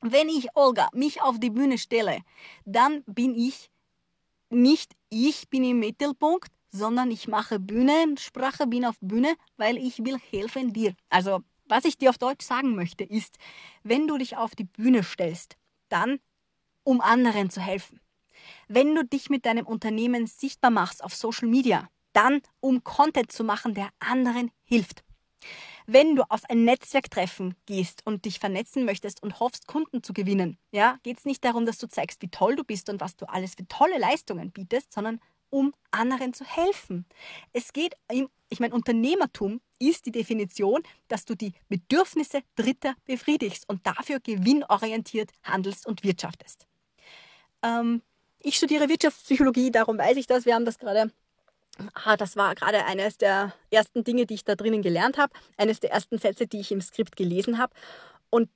Wenn 0.02 0.30
ich, 0.30 0.48
Olga, 0.56 0.90
mich 0.94 1.22
auf 1.22 1.40
die 1.40 1.50
Bühne 1.50 1.78
stelle, 1.78 2.20
dann 2.66 3.04
bin 3.06 3.34
ich 3.34 3.70
nicht 4.50 4.94
ich 5.10 5.50
bin 5.50 5.64
im 5.64 5.80
Mittelpunkt, 5.80 6.52
sondern 6.70 7.12
ich 7.12 7.28
mache 7.28 7.60
Bühnensprache, 7.60 8.68
bin 8.68 8.86
auf 8.86 8.98
Bühne, 9.02 9.36
weil 9.56 9.78
ich 9.78 10.04
will 10.04 10.18
helfen 10.32 10.74
dir. 10.74 10.94
Also 11.10 11.40
was 11.68 11.86
ich 11.86 11.98
dir 11.98 12.10
auf 12.10 12.18
Deutsch 12.18 12.46
sagen 12.46 12.76
möchte, 12.76 13.04
ist, 13.04 13.38
wenn 13.84 14.08
du 14.08 14.18
dich 14.18 14.38
auf 14.38 14.56
die 14.56 14.64
Bühne 14.66 15.04
stellst, 15.04 15.58
dann 15.90 16.20
um 16.84 17.02
anderen 17.02 17.50
zu 17.50 17.62
helfen. 17.62 18.00
Wenn 18.68 18.96
du 18.96 19.04
dich 19.04 19.30
mit 19.30 19.46
deinem 19.46 19.66
Unternehmen 19.66 20.28
sichtbar 20.28 20.72
machst 20.72 21.04
auf 21.04 21.14
Social 21.14 21.48
Media, 21.48 21.90
dann 22.14 22.42
um 22.60 22.84
Content 22.84 23.32
zu 23.32 23.44
machen, 23.44 23.74
der 23.74 23.90
anderen 24.00 24.52
hilft. 24.64 25.04
Wenn 25.86 26.16
du 26.16 26.24
auf 26.30 26.42
ein 26.50 26.66
Netzwerktreffen 26.66 27.56
gehst 27.66 28.02
und 28.06 28.26
dich 28.26 28.40
vernetzen 28.40 28.84
möchtest 28.86 29.24
und 29.24 29.40
hoffst, 29.40 29.68
Kunden 29.68 30.04
zu 30.04 30.14
gewinnen, 30.14 30.58
ja, 30.72 30.98
geht 31.04 31.20
es 31.20 31.26
nicht 31.26 31.46
darum, 31.46 31.66
dass 31.66 31.78
du 31.78 31.88
zeigst, 31.88 32.22
wie 32.22 32.30
toll 32.30 32.56
du 32.56 32.64
bist 32.64 32.90
und 32.90 33.00
was 33.00 33.16
du 33.16 33.26
alles 33.30 33.56
für 33.56 33.68
tolle 33.68 33.98
Leistungen 33.98 34.52
bietest, 34.52 34.92
sondern 34.92 35.22
um 35.50 35.74
anderen 35.92 36.34
zu 36.34 36.44
helfen. 36.44 37.06
Es 37.54 37.72
geht 37.72 37.96
im, 38.12 38.28
ich 38.50 38.60
meine, 38.60 38.74
Unternehmertum 38.76 39.62
ist 39.80 40.06
die 40.06 40.12
Definition, 40.12 40.82
dass 41.08 41.26
du 41.26 41.36
die 41.36 41.54
Bedürfnisse 41.70 42.42
Dritter 42.56 42.96
befriedigst 43.06 43.68
und 43.68 43.86
dafür 43.86 44.20
gewinnorientiert 44.20 45.32
handelst 45.44 45.86
und 45.86 46.04
wirtschaftest. 46.04 46.66
Ähm, 47.64 48.02
ich 48.40 48.56
studiere 48.56 48.90
Wirtschaftspsychologie, 48.90 49.72
darum 49.72 49.98
weiß 49.98 50.18
ich 50.18 50.28
das. 50.28 50.46
Wir 50.46 50.56
haben 50.56 50.66
das 50.66 50.80
gerade 50.80 51.12
Ah, 51.94 52.18
das 52.18 52.36
war 52.36 52.56
gerade 52.56 52.86
eines 52.86 53.18
der 53.18 53.54
ersten 53.70 54.04
Dinge, 54.04 54.26
die 54.26 54.34
ich 54.34 54.44
da 54.44 54.56
drinnen 54.56 54.82
gelernt 54.82 55.18
habe, 55.18 55.32
eines 55.58 55.80
der 55.80 55.92
ersten 55.92 56.18
Sätze, 56.18 56.48
die 56.48 56.60
ich 56.60 56.72
im 56.72 56.82
Skript 56.82 57.16
gelesen 57.16 57.58
habe. 57.60 57.74
Und 58.30 58.50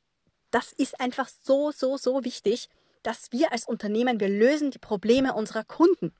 das 0.49 0.73
ist 0.73 0.99
einfach 0.99 1.29
so, 1.43 1.71
so, 1.71 1.97
so 1.97 2.23
wichtig, 2.25 2.67
dass 3.03 3.31
wir 3.31 3.51
als 3.51 3.67
Unternehmen, 3.67 4.19
wir 4.19 4.29
lösen 4.29 4.71
die 4.71 4.79
Probleme 4.79 5.33
unserer 5.33 5.63
Kunden. 5.63 6.13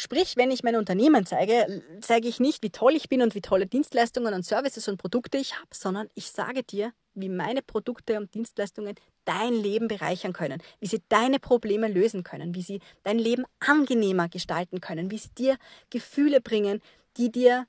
Sprich, 0.00 0.36
wenn 0.36 0.52
ich 0.52 0.62
mein 0.62 0.76
Unternehmen 0.76 1.26
zeige, 1.26 1.82
zeige 2.00 2.28
ich 2.28 2.38
nicht, 2.38 2.62
wie 2.62 2.70
toll 2.70 2.94
ich 2.94 3.08
bin 3.08 3.20
und 3.20 3.34
wie 3.34 3.40
tolle 3.40 3.66
Dienstleistungen 3.66 4.32
und 4.32 4.44
Services 4.44 4.86
und 4.86 4.96
Produkte 4.96 5.38
ich 5.38 5.56
habe, 5.56 5.70
sondern 5.74 6.08
ich 6.14 6.30
sage 6.30 6.62
dir, 6.62 6.92
wie 7.14 7.28
meine 7.28 7.62
Produkte 7.62 8.16
und 8.16 8.32
Dienstleistungen 8.32 8.94
dein 9.24 9.54
Leben 9.54 9.88
bereichern 9.88 10.32
können, 10.32 10.62
wie 10.78 10.86
sie 10.86 11.02
deine 11.08 11.40
Probleme 11.40 11.88
lösen 11.88 12.22
können, 12.22 12.54
wie 12.54 12.62
sie 12.62 12.78
dein 13.02 13.18
Leben 13.18 13.44
angenehmer 13.58 14.28
gestalten 14.28 14.80
können, 14.80 15.10
wie 15.10 15.18
sie 15.18 15.34
dir 15.36 15.58
Gefühle 15.90 16.40
bringen, 16.40 16.80
die 17.16 17.32
dir, 17.32 17.66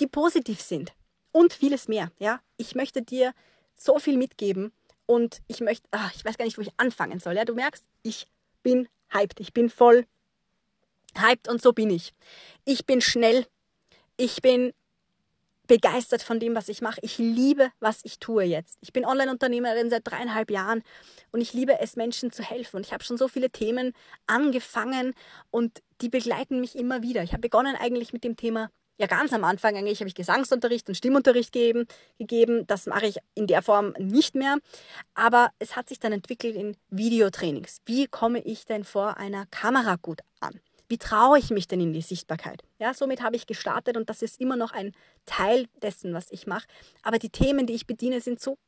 die 0.00 0.08
positiv 0.08 0.60
sind 0.60 0.92
und 1.30 1.52
vieles 1.52 1.86
mehr. 1.86 2.10
Ja, 2.18 2.40
ich 2.56 2.74
möchte 2.74 3.00
dir 3.00 3.32
so 3.76 4.00
viel 4.00 4.16
mitgeben 4.16 4.72
Und 5.06 5.40
ich 5.46 5.60
möchte, 5.60 5.86
ach, 5.92 6.12
ich 6.16 6.24
weiß 6.24 6.36
gar 6.36 6.44
nicht, 6.46 6.58
wo 6.58 6.62
ich 6.62 6.72
anfangen 6.78 7.20
soll. 7.20 7.36
Ja, 7.36 7.44
du 7.44 7.54
merkst, 7.54 7.84
ich 8.02 8.26
bin 8.64 8.88
hyped. 9.12 9.38
Ich 9.38 9.52
bin 9.52 9.70
voll 9.70 10.04
hyped 11.18 11.48
und 11.48 11.62
so 11.62 11.72
bin 11.72 11.90
ich. 11.90 12.12
Ich 12.64 12.86
bin 12.86 13.00
schnell. 13.00 13.46
Ich 14.16 14.42
bin 14.42 14.72
begeistert 15.70 16.22
von 16.22 16.40
dem, 16.40 16.56
was 16.56 16.68
ich 16.68 16.82
mache. 16.82 16.98
Ich 17.02 17.18
liebe, 17.18 17.70
was 17.78 18.00
ich 18.02 18.18
tue 18.18 18.42
jetzt. 18.42 18.76
Ich 18.80 18.92
bin 18.92 19.04
Online-Unternehmerin 19.04 19.88
seit 19.88 20.02
dreieinhalb 20.04 20.50
Jahren 20.50 20.82
und 21.30 21.40
ich 21.40 21.52
liebe 21.52 21.78
es, 21.78 21.94
Menschen 21.94 22.32
zu 22.32 22.42
helfen. 22.42 22.78
Und 22.78 22.86
ich 22.86 22.92
habe 22.92 23.04
schon 23.04 23.16
so 23.16 23.28
viele 23.28 23.50
Themen 23.50 23.92
angefangen 24.26 25.14
und 25.52 25.80
die 26.00 26.08
begleiten 26.08 26.60
mich 26.60 26.74
immer 26.74 27.02
wieder. 27.02 27.22
Ich 27.22 27.30
habe 27.30 27.42
begonnen 27.42 27.76
eigentlich 27.76 28.12
mit 28.12 28.24
dem 28.24 28.36
Thema, 28.36 28.68
ja 28.98 29.06
ganz 29.06 29.32
am 29.32 29.44
Anfang 29.44 29.76
eigentlich 29.76 30.00
habe 30.00 30.08
ich 30.08 30.16
Gesangsunterricht 30.16 30.88
und 30.88 30.96
Stimmunterricht 30.96 31.52
gegeben. 31.52 31.86
gegeben. 32.18 32.66
Das 32.66 32.86
mache 32.86 33.06
ich 33.06 33.18
in 33.36 33.46
der 33.46 33.62
Form 33.62 33.94
nicht 33.96 34.34
mehr. 34.34 34.58
Aber 35.14 35.50
es 35.60 35.76
hat 35.76 35.88
sich 35.88 36.00
dann 36.00 36.12
entwickelt 36.12 36.56
in 36.56 36.76
Videotrainings. 36.90 37.78
Wie 37.86 38.08
komme 38.08 38.40
ich 38.40 38.66
denn 38.66 38.82
vor 38.82 39.18
einer 39.18 39.46
Kamera 39.46 39.94
gut? 40.02 40.20
Wie 40.90 40.98
traue 40.98 41.38
ich 41.38 41.50
mich 41.50 41.68
denn 41.68 41.80
in 41.80 41.92
die 41.92 42.02
Sichtbarkeit? 42.02 42.64
Ja, 42.80 42.92
somit 42.94 43.22
habe 43.22 43.36
ich 43.36 43.46
gestartet 43.46 43.96
und 43.96 44.10
das 44.10 44.22
ist 44.22 44.40
immer 44.40 44.56
noch 44.56 44.72
ein 44.72 44.92
Teil 45.24 45.66
dessen, 45.80 46.12
was 46.14 46.32
ich 46.32 46.48
mache. 46.48 46.66
Aber 47.04 47.20
die 47.20 47.30
Themen, 47.30 47.64
die 47.64 47.74
ich 47.74 47.86
bediene, 47.86 48.20
sind 48.20 48.40
so 48.40 48.58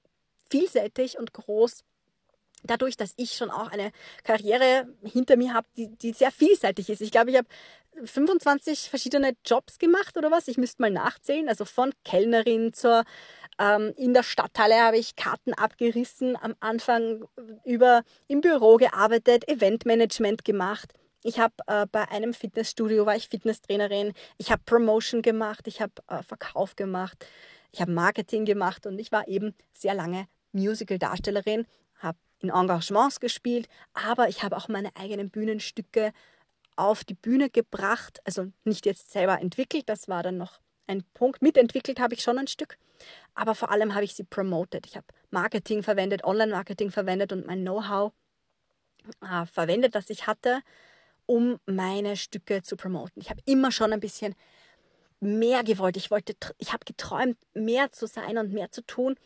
vielseitig 0.49 1.19
und 1.19 1.33
groß. 1.33 1.83
Dadurch, 2.63 2.97
dass 2.97 3.15
ich 3.17 3.33
schon 3.33 3.51
auch 3.51 3.73
eine 3.73 3.91
Karriere 4.23 4.87
hinter 5.03 5.37
mir 5.37 5.53
habe, 5.53 5.67
die, 5.77 5.89
die 5.97 6.13
sehr 6.13 6.31
vielseitig 6.31 6.91
ist. 6.91 7.01
Ich 7.01 7.11
glaube, 7.11 7.33
ich 7.33 7.39
habe 7.39 7.49
25 8.05 8.89
verschiedene 8.89 9.33
Jobs 9.45 9.81
gemacht 9.81 10.17
oder 10.17 10.31
was. 10.31 10.47
Ich 10.47 10.59
müsste 10.59 10.81
mal 10.81 10.93
nachzählen. 10.93 11.49
Also 11.49 11.65
von 11.65 11.93
Kellnerin 12.05 12.73
zur 12.73 13.03
ähm, 13.59 13.95
in 13.97 14.15
der 14.15 14.23
Stadthalle 14.23 14.81
habe 14.81 14.97
ich 14.97 15.17
Karten 15.17 15.55
abgerissen, 15.55 16.37
am 16.41 16.55
Anfang 16.61 17.25
über 17.65 18.05
im 18.29 18.43
Büro 18.43 18.77
gearbeitet, 18.77 19.49
Eventmanagement 19.49 20.45
gemacht. 20.45 20.93
Ich 21.23 21.39
habe 21.39 21.55
äh, 21.67 21.87
bei 21.91 22.09
einem 22.09 22.35
Fitnessstudio, 22.35 23.07
war 23.07 23.17
ich 23.17 23.29
Fitnesstrainerin. 23.29 24.13
Ich 24.39 24.51
habe 24.51 24.63
Promotion 24.65 25.23
gemacht, 25.23 25.67
ich 25.69 25.81
habe 25.81 25.93
äh, 26.09 26.23
Verkauf 26.23 26.75
gemacht, 26.75 27.25
ich 27.71 27.81
habe 27.81 27.93
Marketing 27.93 28.45
gemacht 28.45 28.87
und 28.87 28.99
ich 28.99 29.13
war 29.13 29.29
eben 29.29 29.55
sehr 29.73 29.95
lange 29.95 30.27
Musical-Darstellerin, 30.53 31.67
habe 31.99 32.19
in 32.41 32.51
Engagements 32.51 33.21
gespielt, 33.21 33.69
aber 33.95 34.29
ich 34.29 34.43
habe 34.43 34.57
auch 34.57 34.69
meine 34.69 34.95
eigenen 34.97 35.31
Bühnenstücke 35.31 36.13
auf 36.77 37.05
die 37.05 37.15
Bühne 37.15 37.51
gebracht, 37.51 38.21
also 38.25 38.49
nicht 38.65 38.85
jetzt 38.85 39.13
selber 39.13 39.41
entwickelt, 39.41 39.89
das 39.89 40.09
war 40.09 40.23
dann 40.23 40.39
noch 40.39 40.61
ein 40.87 41.05
Punkt. 41.15 41.41
Mitentwickelt 41.41 42.01
habe 42.01 42.15
ich 42.15 42.23
schon 42.23 42.39
ein 42.39 42.49
Stück, 42.49 42.79
aber 43.35 43.55
vor 43.55 43.71
allem 43.71 43.95
habe 43.95 44.05
ich 44.05 44.15
sie 44.15 44.25
promoted. 44.25 44.87
Ich 44.87 44.97
habe 44.97 45.07
Marketing 45.31 45.83
verwendet, 45.83 46.25
Online-Marketing 46.25 46.91
verwendet 46.91 47.33
und 47.33 47.47
mein 47.47 47.61
Know-how 47.61 48.13
äh, 49.21 49.47
verwendet, 49.47 49.95
das 49.95 50.11
ich 50.11 50.27
hatte 50.27 50.61
um 51.27 51.59
meine 51.67 52.17
Stücke 52.17 52.63
zu 52.63 52.77
promoten. 52.77 53.21
Ich 53.21 53.31
habe 53.31 53.41
immer 53.45 53.73
schon 53.73 53.93
ein 53.93 54.01
bisschen 54.01 54.35
mehr 55.21 55.63
gewollt. 55.63 55.97
Ich 55.97 56.11
wollte, 56.11 56.35
ich 56.59 56.73
habe 56.73 56.85
geträumt, 56.85 57.39
mehr 57.55 57.93
zu 57.93 58.07
sein 58.07 58.39
und 58.39 58.53
mehr 58.53 58.71
zu 58.71 58.83
tun 58.83 59.17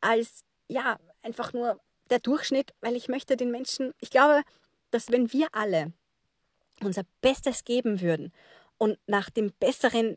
als 0.00 0.44
ja 0.68 0.98
einfach 1.22 1.52
nur 1.52 1.80
der 2.10 2.18
Durchschnitt, 2.18 2.72
weil 2.80 2.96
ich 2.96 3.08
möchte 3.08 3.36
den 3.36 3.50
Menschen. 3.50 3.92
Ich 4.00 4.10
glaube, 4.10 4.42
dass 4.90 5.10
wenn 5.10 5.32
wir 5.32 5.48
alle 5.52 5.92
unser 6.82 7.02
Bestes 7.20 7.64
geben 7.64 8.00
würden 8.00 8.32
und 8.78 8.98
nach 9.06 9.30
dem 9.30 9.52
besseren 9.60 10.16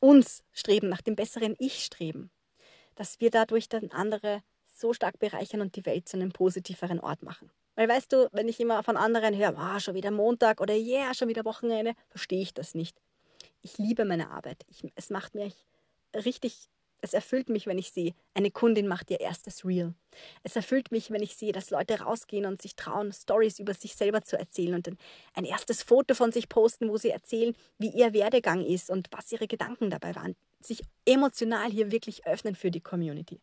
uns 0.00 0.42
streben, 0.52 0.88
nach 0.88 1.00
dem 1.00 1.16
besseren 1.16 1.56
Ich 1.58 1.84
streben, 1.84 2.30
dass 2.94 3.20
wir 3.20 3.30
dadurch 3.30 3.68
dann 3.68 3.90
andere 3.90 4.42
so 4.74 4.92
stark 4.92 5.18
bereichern 5.18 5.62
und 5.62 5.76
die 5.76 5.86
Welt 5.86 6.08
zu 6.08 6.16
einem 6.16 6.32
positiveren 6.32 7.00
Ort 7.00 7.22
machen. 7.22 7.50
Weil 7.76 7.88
weißt 7.88 8.12
du, 8.12 8.28
wenn 8.32 8.48
ich 8.48 8.60
immer 8.60 8.82
von 8.82 8.96
anderen 8.96 9.36
höre, 9.36 9.58
ah, 9.58 9.80
schon 9.80 9.94
wieder 9.94 10.10
Montag 10.10 10.60
oder 10.60 10.74
yeah, 10.74 11.12
schon 11.14 11.28
wieder 11.28 11.44
Wochenende, 11.44 11.94
verstehe 12.08 12.42
ich 12.42 12.54
das 12.54 12.74
nicht. 12.74 13.00
Ich 13.62 13.78
liebe 13.78 14.04
meine 14.04 14.30
Arbeit. 14.30 14.64
Ich, 14.68 14.82
es 14.94 15.10
macht 15.10 15.34
mich 15.34 15.54
richtig, 16.14 16.68
es 17.00 17.14
erfüllt 17.14 17.48
mich, 17.48 17.66
wenn 17.66 17.78
ich 17.78 17.90
sehe, 17.90 18.14
eine 18.34 18.50
Kundin 18.50 18.86
macht 18.86 19.10
ihr 19.10 19.20
erstes 19.20 19.64
Reel. 19.64 19.94
Es 20.42 20.54
erfüllt 20.54 20.92
mich, 20.92 21.10
wenn 21.10 21.22
ich 21.22 21.36
sehe, 21.36 21.52
dass 21.52 21.70
Leute 21.70 22.00
rausgehen 22.00 22.46
und 22.46 22.62
sich 22.62 22.76
trauen, 22.76 23.12
Stories 23.12 23.58
über 23.58 23.74
sich 23.74 23.96
selber 23.96 24.22
zu 24.22 24.38
erzählen 24.38 24.74
und 24.74 24.88
ein 25.34 25.44
erstes 25.44 25.82
Foto 25.82 26.14
von 26.14 26.30
sich 26.30 26.48
posten, 26.48 26.88
wo 26.88 26.96
sie 26.96 27.10
erzählen, 27.10 27.54
wie 27.78 27.90
ihr 27.90 28.12
Werdegang 28.12 28.64
ist 28.64 28.90
und 28.90 29.08
was 29.10 29.32
ihre 29.32 29.48
Gedanken 29.48 29.90
dabei 29.90 30.14
waren. 30.14 30.36
Sich 30.60 30.82
emotional 31.04 31.70
hier 31.70 31.90
wirklich 31.90 32.26
öffnen 32.26 32.54
für 32.54 32.70
die 32.70 32.80
Community. 32.80 33.40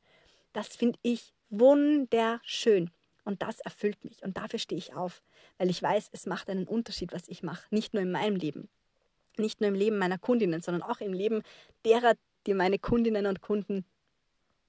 Das 0.54 0.68
finde 0.68 1.00
ich 1.02 1.34
wunderschön. 1.50 2.90
Und 3.24 3.42
das 3.42 3.60
erfüllt 3.60 4.04
mich 4.04 4.24
und 4.24 4.38
dafür 4.38 4.58
stehe 4.58 4.80
ich 4.80 4.94
auf, 4.94 5.22
weil 5.58 5.70
ich 5.70 5.82
weiß, 5.82 6.10
es 6.12 6.26
macht 6.26 6.50
einen 6.50 6.68
Unterschied, 6.68 7.14
was 7.14 7.28
ich 7.28 7.44
mache. 7.44 7.64
Nicht 7.70 7.94
nur 7.94 8.02
in 8.02 8.12
meinem 8.12 8.36
Leben, 8.36 8.68
nicht 9.38 9.62
nur 9.62 9.68
im 9.68 9.76
Leben 9.76 9.98
meiner 9.98 10.18
Kundinnen, 10.18 10.62
sondern 10.62 10.82
auch 10.82 11.02
im 11.02 11.14
Leben 11.14 11.44
derer, 11.86 12.14
die 12.48 12.54
meine 12.56 12.80
Kundinnen 12.80 13.28
und 13.28 13.42
Kunden 13.42 13.86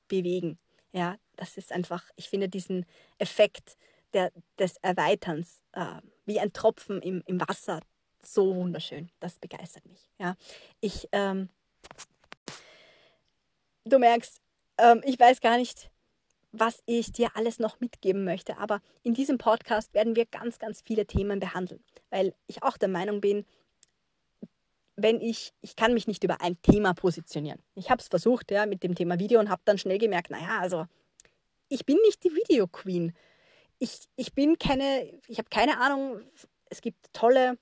bewegen. 0.09 0.59
Ja, 0.93 1.17
das 1.37 1.57
ist 1.57 1.73
einfach, 1.73 2.11
ich 2.17 2.29
finde 2.29 2.49
diesen 2.49 2.85
Effekt 3.19 3.79
der, 4.13 4.31
des 4.59 4.77
Erweiterns 4.83 5.63
äh, 5.73 6.01
wie 6.27 6.39
ein 6.39 6.53
Tropfen 6.53 7.01
im, 7.01 7.23
im 7.27 7.41
Wasser 7.41 7.81
so 8.25 8.55
wunderschön. 8.55 9.11
Das 9.21 9.39
begeistert 9.39 9.87
mich. 9.87 10.11
Ja, 10.19 10.37
ich, 10.81 11.09
ähm, 11.13 11.49
du 13.85 13.99
merkst, 13.99 14.41
ähm, 14.79 15.01
ich 15.05 15.19
weiß 15.19 15.41
gar 15.41 15.57
nicht, 15.57 15.91
was 16.53 16.83
ich 16.87 17.13
dir 17.13 17.31
alles 17.35 17.59
noch 17.59 17.81
mitgeben 17.81 18.25
möchte. 18.25 18.59
Aber 18.59 18.81
in 19.03 19.15
diesem 19.15 19.39
Podcast 19.39 19.95
werden 19.95 20.15
wir 20.15 20.27
ganz, 20.27 20.59
ganz 20.59 20.83
viele 20.85 21.07
Themen 21.07 21.41
behandeln, 21.41 21.83
weil 22.11 22.35
ich 22.47 22.63
auch 22.63 22.77
der 22.77 22.89
Meinung 22.89 23.21
bin, 23.21 23.45
wenn 24.97 25.21
ich, 25.21 25.53
ich 25.63 25.75
kann 25.75 25.95
mich 25.95 26.07
nicht 26.07 26.23
über 26.23 26.43
ein 26.43 26.61
Thema 26.61 26.93
positionieren. 26.93 27.61
Ich 27.75 27.91
habe 27.91 28.01
es 28.01 28.09
versucht, 28.09 28.51
ja, 28.51 28.67
mit 28.67 28.83
dem 28.83 28.95
Thema 28.95 29.19
Video 29.19 29.41
und 29.41 29.49
habe 29.49 29.63
dann 29.65 29.79
schnell 29.79 29.99
gemerkt, 29.99 30.31
naja, 30.31 30.61
also 30.61 30.87
ich 31.69 31.87
bin 31.87 31.97
nicht 32.05 32.23
die 32.23 32.35
Video 32.35 32.67
Queen. 32.67 33.15
Ich, 33.79 34.09
ich 34.17 34.35
bin 34.35 34.59
keine, 34.59 35.11
ich 35.27 35.39
habe 35.39 35.49
keine 35.49 35.81
Ahnung, 35.81 36.21
es 36.69 36.83
gibt 36.83 37.13
tolle 37.15 37.59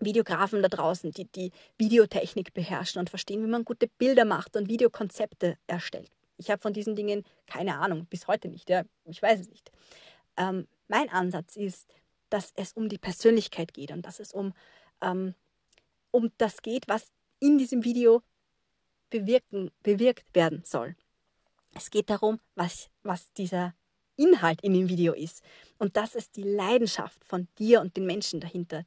Videografen 0.00 0.62
da 0.62 0.68
draußen, 0.68 1.12
die 1.12 1.26
die 1.26 1.52
Videotechnik 1.78 2.52
beherrschen 2.52 2.98
und 2.98 3.10
verstehen, 3.10 3.42
wie 3.44 3.50
man 3.50 3.64
gute 3.64 3.86
Bilder 3.86 4.24
macht 4.24 4.56
und 4.56 4.68
Videokonzepte 4.68 5.56
erstellt. 5.66 6.10
Ich 6.40 6.50
habe 6.50 6.60
von 6.60 6.72
diesen 6.72 6.96
Dingen 6.96 7.24
keine 7.46 7.78
Ahnung, 7.78 8.06
bis 8.06 8.26
heute 8.26 8.48
nicht. 8.48 8.70
Ja? 8.70 8.84
Ich 9.04 9.20
weiß 9.20 9.40
es 9.40 9.50
nicht. 9.50 9.70
Ähm, 10.36 10.66
mein 10.88 11.10
Ansatz 11.10 11.56
ist, 11.56 11.86
dass 12.30 12.52
es 12.56 12.72
um 12.72 12.88
die 12.88 12.98
Persönlichkeit 12.98 13.74
geht 13.74 13.90
und 13.92 14.06
dass 14.06 14.20
es 14.20 14.32
um, 14.32 14.54
ähm, 15.02 15.34
um 16.10 16.32
das 16.38 16.62
geht, 16.62 16.88
was 16.88 17.12
in 17.40 17.58
diesem 17.58 17.84
Video 17.84 18.22
bewirken, 19.10 19.70
bewirkt 19.82 20.34
werden 20.34 20.62
soll. 20.64 20.96
Es 21.74 21.90
geht 21.90 22.08
darum, 22.08 22.40
was, 22.54 22.88
was 23.02 23.32
dieser 23.34 23.74
Inhalt 24.16 24.62
in 24.62 24.72
dem 24.72 24.88
Video 24.88 25.12
ist. 25.12 25.42
Und 25.78 25.96
das 25.96 26.14
ist 26.14 26.36
die 26.36 26.42
Leidenschaft 26.42 27.22
von 27.24 27.48
dir 27.58 27.80
und 27.80 27.96
den 27.96 28.06
Menschen 28.06 28.40
dahinter. 28.40 28.84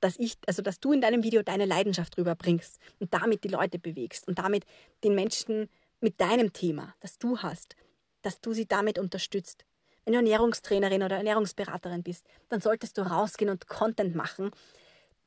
Dass 0.00 0.16
ich, 0.18 0.34
also 0.46 0.62
dass 0.62 0.80
du 0.80 0.92
in 0.92 1.00
deinem 1.00 1.22
Video 1.22 1.42
deine 1.42 1.64
Leidenschaft 1.64 2.18
rüberbringst 2.18 2.80
und 3.00 3.14
damit 3.14 3.44
die 3.44 3.48
Leute 3.48 3.78
bewegst 3.78 4.26
und 4.28 4.38
damit 4.38 4.64
den 5.04 5.14
Menschen 5.14 5.68
mit 6.00 6.20
deinem 6.20 6.52
Thema, 6.52 6.94
das 7.00 7.18
du 7.18 7.38
hast, 7.38 7.76
dass 8.22 8.40
du 8.40 8.52
sie 8.52 8.66
damit 8.66 8.98
unterstützt. 8.98 9.64
Wenn 10.04 10.12
du 10.12 10.18
Ernährungstrainerin 10.18 11.02
oder 11.02 11.16
Ernährungsberaterin 11.16 12.02
bist, 12.02 12.26
dann 12.48 12.60
solltest 12.60 12.96
du 12.96 13.02
rausgehen 13.02 13.50
und 13.50 13.68
Content 13.68 14.14
machen, 14.14 14.50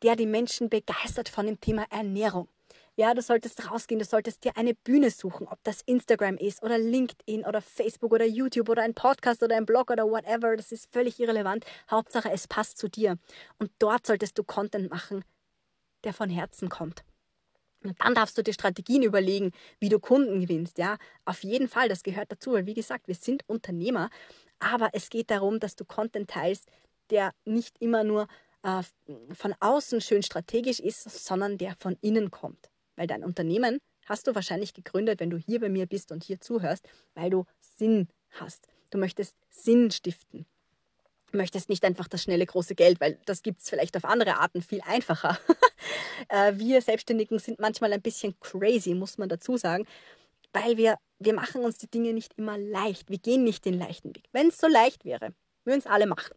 der 0.01 0.15
die 0.15 0.25
Menschen 0.25 0.69
begeistert 0.69 1.29
von 1.29 1.45
dem 1.45 1.59
Thema 1.59 1.85
Ernährung. 1.89 2.47
Ja, 2.95 3.13
du 3.13 3.21
solltest 3.21 3.69
rausgehen, 3.69 3.99
du 3.99 4.05
solltest 4.05 4.43
dir 4.43 4.57
eine 4.57 4.73
Bühne 4.73 5.11
suchen, 5.11 5.47
ob 5.47 5.63
das 5.63 5.81
Instagram 5.81 6.37
ist 6.37 6.61
oder 6.61 6.77
LinkedIn 6.77 7.45
oder 7.45 7.61
Facebook 7.61 8.11
oder 8.11 8.25
YouTube 8.25 8.69
oder 8.69 8.83
ein 8.83 8.93
Podcast 8.93 9.43
oder 9.43 9.55
ein 9.55 9.65
Blog 9.65 9.91
oder 9.91 10.05
whatever, 10.09 10.55
das 10.57 10.71
ist 10.71 10.91
völlig 10.91 11.19
irrelevant. 11.19 11.65
Hauptsache, 11.89 12.31
es 12.31 12.47
passt 12.47 12.77
zu 12.77 12.89
dir. 12.89 13.17
Und 13.59 13.71
dort 13.79 14.05
solltest 14.05 14.37
du 14.37 14.43
Content 14.43 14.89
machen, 14.89 15.23
der 16.03 16.13
von 16.13 16.29
Herzen 16.29 16.69
kommt. 16.69 17.03
Und 17.83 17.95
dann 17.99 18.13
darfst 18.13 18.37
du 18.37 18.43
dir 18.43 18.53
Strategien 18.53 19.03
überlegen, 19.03 19.51
wie 19.79 19.89
du 19.89 19.99
Kunden 19.99 20.39
gewinnst. 20.39 20.77
Ja, 20.77 20.97
auf 21.25 21.43
jeden 21.43 21.67
Fall, 21.67 21.89
das 21.89 22.03
gehört 22.03 22.31
dazu, 22.31 22.53
weil 22.53 22.65
wie 22.65 22.73
gesagt, 22.73 23.07
wir 23.07 23.15
sind 23.15 23.43
Unternehmer, 23.47 24.09
aber 24.59 24.89
es 24.93 25.09
geht 25.09 25.31
darum, 25.31 25.59
dass 25.59 25.75
du 25.75 25.85
Content 25.85 26.29
teilst, 26.29 26.69
der 27.09 27.33
nicht 27.45 27.75
immer 27.79 28.03
nur 28.03 28.27
äh, 28.63 28.83
von 29.33 29.55
außen 29.59 30.01
schön 30.01 30.23
strategisch 30.23 30.79
ist, 30.79 31.03
sondern 31.25 31.57
der 31.57 31.75
von 31.75 31.97
innen 32.01 32.29
kommt. 32.29 32.69
Weil 32.95 33.07
dein 33.07 33.23
Unternehmen 33.23 33.79
hast 34.05 34.27
du 34.27 34.35
wahrscheinlich 34.35 34.73
gegründet, 34.73 35.19
wenn 35.19 35.29
du 35.29 35.37
hier 35.37 35.59
bei 35.59 35.69
mir 35.69 35.87
bist 35.87 36.11
und 36.11 36.23
hier 36.23 36.39
zuhörst, 36.39 36.87
weil 37.15 37.29
du 37.29 37.45
Sinn 37.59 38.07
hast. 38.31 38.67
Du 38.91 38.97
möchtest 38.97 39.35
Sinn 39.49 39.89
stiften 39.89 40.45
möchtest 41.33 41.69
nicht 41.69 41.83
einfach 41.85 42.07
das 42.07 42.23
schnelle 42.23 42.45
große 42.45 42.75
Geld, 42.75 42.99
weil 42.99 43.19
das 43.25 43.41
gibt 43.41 43.61
es 43.61 43.69
vielleicht 43.69 43.95
auf 43.97 44.05
andere 44.05 44.37
Arten 44.37 44.61
viel 44.61 44.81
einfacher. 44.81 45.37
Äh, 46.29 46.53
wir 46.55 46.81
Selbstständigen 46.81 47.39
sind 47.39 47.59
manchmal 47.59 47.93
ein 47.93 48.01
bisschen 48.01 48.39
crazy, 48.39 48.93
muss 48.93 49.17
man 49.17 49.29
dazu 49.29 49.57
sagen, 49.57 49.85
weil 50.53 50.77
wir 50.77 50.97
wir 51.23 51.33
machen 51.33 51.63
uns 51.63 51.77
die 51.77 51.89
Dinge 51.89 52.13
nicht 52.13 52.33
immer 52.37 52.57
leicht. 52.57 53.09
Wir 53.09 53.19
gehen 53.19 53.43
nicht 53.43 53.65
den 53.65 53.77
leichten 53.77 54.15
Weg. 54.15 54.27
Wenn 54.31 54.47
es 54.47 54.57
so 54.57 54.67
leicht 54.67 55.05
wäre, 55.05 55.33
würden 55.65 55.79
es 55.79 55.85
alle 55.85 56.07
machen. 56.07 56.35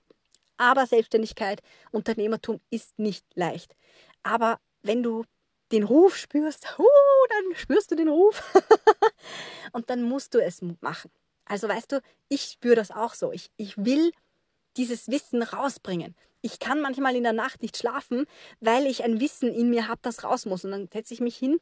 Aber 0.57 0.87
Selbstständigkeit, 0.87 1.63
Unternehmertum 1.91 2.61
ist 2.71 2.99
nicht 2.99 3.25
leicht. 3.35 3.75
Aber 4.23 4.61
wenn 4.83 5.03
du 5.03 5.25
den 5.73 5.85
Ruf 5.85 6.17
spürst, 6.17 6.67
uh, 6.79 6.85
dann 7.31 7.57
spürst 7.57 7.91
du 7.91 7.97
den 7.97 8.09
Ruf 8.09 8.43
und 9.73 9.89
dann 9.91 10.03
musst 10.03 10.35
du 10.35 10.39
es 10.39 10.61
machen. 10.81 11.11
Also 11.47 11.69
weißt 11.69 11.93
du, 11.93 12.01
ich 12.29 12.43
spüre 12.43 12.77
das 12.77 12.91
auch 12.91 13.15
so. 13.15 13.33
Ich, 13.33 13.51
ich 13.57 13.77
will 13.77 14.13
dieses 14.77 15.09
Wissen 15.09 15.43
rausbringen. 15.43 16.15
Ich 16.43 16.59
kann 16.59 16.81
manchmal 16.81 17.17
in 17.17 17.23
der 17.23 17.33
Nacht 17.33 17.63
nicht 17.63 17.77
schlafen, 17.77 18.27
weil 18.61 18.87
ich 18.87 19.03
ein 19.03 19.21
Wissen 19.21 19.53
in 19.53 19.71
mir 19.71 19.89
habe, 19.89 20.01
das 20.03 20.25
raus 20.25 20.45
muss. 20.45 20.65
Und 20.65 20.73
dann 20.73 20.89
setze 20.93 21.15
ich 21.15 21.21
mich 21.21 21.37
hin 21.37 21.59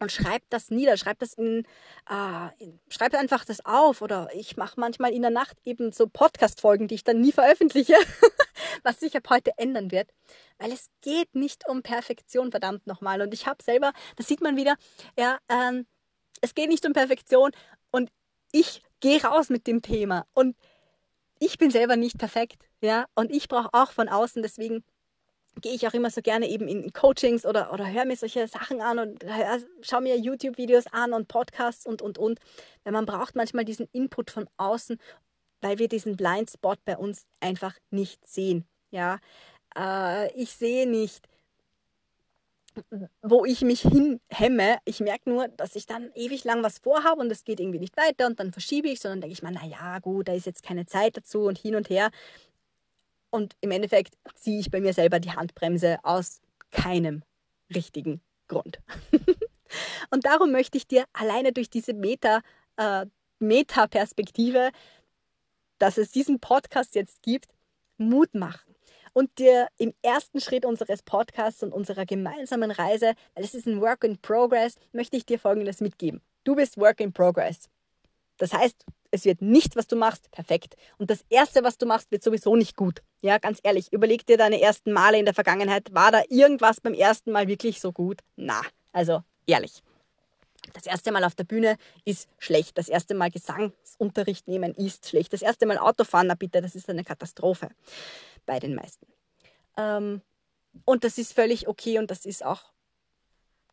und 0.00 0.12
schreibe 0.12 0.44
das 0.50 0.70
nieder, 0.70 0.96
schreibe 0.96 1.18
das 1.20 1.34
in, 1.34 1.64
äh, 2.10 2.48
in 2.58 2.80
schreibe 2.88 3.18
einfach 3.18 3.44
das 3.44 3.64
auf 3.64 4.02
oder 4.02 4.28
ich 4.34 4.56
mache 4.56 4.78
manchmal 4.78 5.12
in 5.12 5.22
der 5.22 5.30
Nacht 5.30 5.56
eben 5.64 5.92
so 5.92 6.06
Podcast-Folgen, 6.06 6.88
die 6.88 6.96
ich 6.96 7.04
dann 7.04 7.20
nie 7.20 7.32
veröffentliche, 7.32 7.94
was 8.82 9.00
sich 9.00 9.16
ab 9.16 9.28
heute 9.30 9.52
ändern 9.56 9.90
wird, 9.90 10.10
weil 10.58 10.72
es 10.72 10.86
geht 11.00 11.34
nicht 11.34 11.68
um 11.68 11.82
Perfektion, 11.82 12.50
verdammt 12.50 12.86
nochmal. 12.86 13.22
Und 13.22 13.32
ich 13.32 13.46
habe 13.46 13.62
selber, 13.62 13.92
das 14.16 14.26
sieht 14.26 14.40
man 14.40 14.56
wieder, 14.56 14.74
ja, 15.18 15.38
ähm, 15.48 15.86
es 16.40 16.54
geht 16.54 16.68
nicht 16.68 16.84
um 16.84 16.92
Perfektion 16.92 17.52
und 17.90 18.10
ich 18.52 18.82
gehe 19.00 19.22
raus 19.22 19.48
mit 19.48 19.66
dem 19.66 19.80
Thema 19.80 20.26
und 20.34 20.56
ich 21.38 21.58
bin 21.58 21.70
selber 21.70 21.96
nicht 21.96 22.18
perfekt, 22.18 22.68
ja, 22.80 23.06
und 23.14 23.30
ich 23.30 23.48
brauche 23.48 23.70
auch 23.72 23.92
von 23.92 24.08
außen, 24.08 24.42
deswegen 24.42 24.84
gehe 25.60 25.74
ich 25.74 25.86
auch 25.86 25.94
immer 25.94 26.10
so 26.10 26.20
gerne 26.20 26.48
eben 26.48 26.68
in 26.68 26.92
Coachings 26.92 27.46
oder, 27.46 27.72
oder 27.72 27.90
höre 27.90 28.04
mir 28.04 28.16
solche 28.16 28.48
Sachen 28.48 28.80
an 28.80 28.98
und 28.98 29.24
schaue 29.82 30.00
mir 30.00 30.18
YouTube-Videos 30.18 30.86
an 30.88 31.12
und 31.12 31.28
Podcasts 31.28 31.86
und, 31.86 32.02
und, 32.02 32.18
und. 32.18 32.40
Weil 32.82 32.92
man 32.92 33.06
braucht 33.06 33.36
manchmal 33.36 33.64
diesen 33.64 33.86
Input 33.92 34.30
von 34.30 34.48
außen, 34.56 34.98
weil 35.60 35.78
wir 35.78 35.88
diesen 35.88 36.16
Blindspot 36.16 36.84
bei 36.84 36.96
uns 36.96 37.26
einfach 37.40 37.76
nicht 37.90 38.26
sehen. 38.26 38.66
Ja, 38.90 39.18
äh, 39.76 40.32
ich 40.34 40.52
sehe 40.52 40.88
nicht, 40.88 41.26
wo 43.22 43.44
ich 43.44 43.62
mich 43.62 43.82
hinhemme. 43.82 44.78
Ich 44.84 45.00
merke 45.00 45.30
nur, 45.30 45.48
dass 45.48 45.76
ich 45.76 45.86
dann 45.86 46.10
ewig 46.14 46.44
lang 46.44 46.62
was 46.62 46.78
vorhabe 46.78 47.20
und 47.20 47.30
es 47.30 47.44
geht 47.44 47.60
irgendwie 47.60 47.78
nicht 47.78 47.96
weiter 47.96 48.26
und 48.26 48.40
dann 48.40 48.52
verschiebe 48.52 48.88
ich, 48.88 49.00
sondern 49.00 49.22
denke 49.22 49.34
ich 49.34 49.42
mal, 49.42 49.52
naja, 49.52 49.98
gut, 50.00 50.28
da 50.28 50.32
ist 50.32 50.46
jetzt 50.46 50.62
keine 50.62 50.86
Zeit 50.86 51.16
dazu 51.16 51.42
und 51.42 51.58
hin 51.58 51.74
und 51.74 51.90
her. 51.90 52.10
Und 53.30 53.56
im 53.60 53.70
Endeffekt 53.70 54.14
ziehe 54.34 54.60
ich 54.60 54.70
bei 54.70 54.80
mir 54.80 54.92
selber 54.92 55.20
die 55.20 55.32
Handbremse 55.32 55.98
aus 56.02 56.40
keinem 56.70 57.22
richtigen 57.74 58.20
Grund. 58.48 58.78
und 60.10 60.24
darum 60.24 60.52
möchte 60.52 60.78
ich 60.78 60.86
dir 60.86 61.04
alleine 61.12 61.52
durch 61.52 61.70
diese 61.70 61.94
Meta, 61.94 62.40
äh, 62.76 63.06
Meta-Perspektive, 63.38 64.70
dass 65.78 65.98
es 65.98 66.10
diesen 66.10 66.40
Podcast 66.40 66.94
jetzt 66.94 67.22
gibt, 67.22 67.52
Mut 67.96 68.34
machen. 68.34 68.73
Und 69.14 69.38
dir 69.38 69.68
im 69.78 69.94
ersten 70.02 70.40
Schritt 70.40 70.66
unseres 70.66 71.02
Podcasts 71.02 71.62
und 71.62 71.72
unserer 71.72 72.04
gemeinsamen 72.04 72.72
Reise, 72.72 73.14
weil 73.34 73.44
es 73.44 73.54
ist 73.54 73.66
ein 73.66 73.80
Work 73.80 74.02
in 74.02 74.18
Progress, 74.18 74.74
möchte 74.92 75.16
ich 75.16 75.24
dir 75.24 75.38
Folgendes 75.38 75.80
mitgeben. 75.80 76.20
Du 76.42 76.56
bist 76.56 76.76
Work 76.78 76.98
in 76.98 77.12
Progress. 77.12 77.70
Das 78.38 78.52
heißt, 78.52 78.84
es 79.12 79.24
wird 79.24 79.40
nicht, 79.40 79.76
was 79.76 79.86
du 79.86 79.94
machst, 79.94 80.28
perfekt. 80.32 80.74
Und 80.98 81.10
das 81.10 81.24
Erste, 81.28 81.62
was 81.62 81.78
du 81.78 81.86
machst, 81.86 82.10
wird 82.10 82.24
sowieso 82.24 82.56
nicht 82.56 82.74
gut. 82.74 83.02
Ja, 83.22 83.38
ganz 83.38 83.60
ehrlich, 83.62 83.92
überleg 83.92 84.26
dir 84.26 84.36
deine 84.36 84.60
ersten 84.60 84.92
Male 84.92 85.16
in 85.16 85.24
der 85.24 85.34
Vergangenheit. 85.34 85.94
War 85.94 86.10
da 86.10 86.22
irgendwas 86.28 86.80
beim 86.80 86.94
ersten 86.94 87.30
Mal 87.30 87.46
wirklich 87.46 87.80
so 87.80 87.92
gut? 87.92 88.20
Na, 88.34 88.62
also 88.92 89.22
ehrlich. 89.46 89.84
Das 90.72 90.86
erste 90.86 91.12
Mal 91.12 91.22
auf 91.22 91.36
der 91.36 91.44
Bühne 91.44 91.76
ist 92.04 92.28
schlecht. 92.38 92.76
Das 92.78 92.88
erste 92.88 93.14
Mal 93.14 93.30
Gesangsunterricht 93.30 94.48
nehmen 94.48 94.74
ist 94.74 95.08
schlecht. 95.08 95.32
Das 95.32 95.42
erste 95.42 95.66
Mal 95.66 95.78
Autofahren, 95.78 96.26
na 96.26 96.34
bitte, 96.34 96.60
das 96.60 96.74
ist 96.74 96.90
eine 96.90 97.04
Katastrophe 97.04 97.68
bei 98.46 98.58
den 98.58 98.74
meisten. 98.74 99.06
Ähm, 99.76 100.22
und 100.84 101.04
das 101.04 101.18
ist 101.18 101.32
völlig 101.32 101.68
okay 101.68 101.98
und 101.98 102.10
das 102.10 102.26
ist 102.26 102.44
auch 102.44 102.72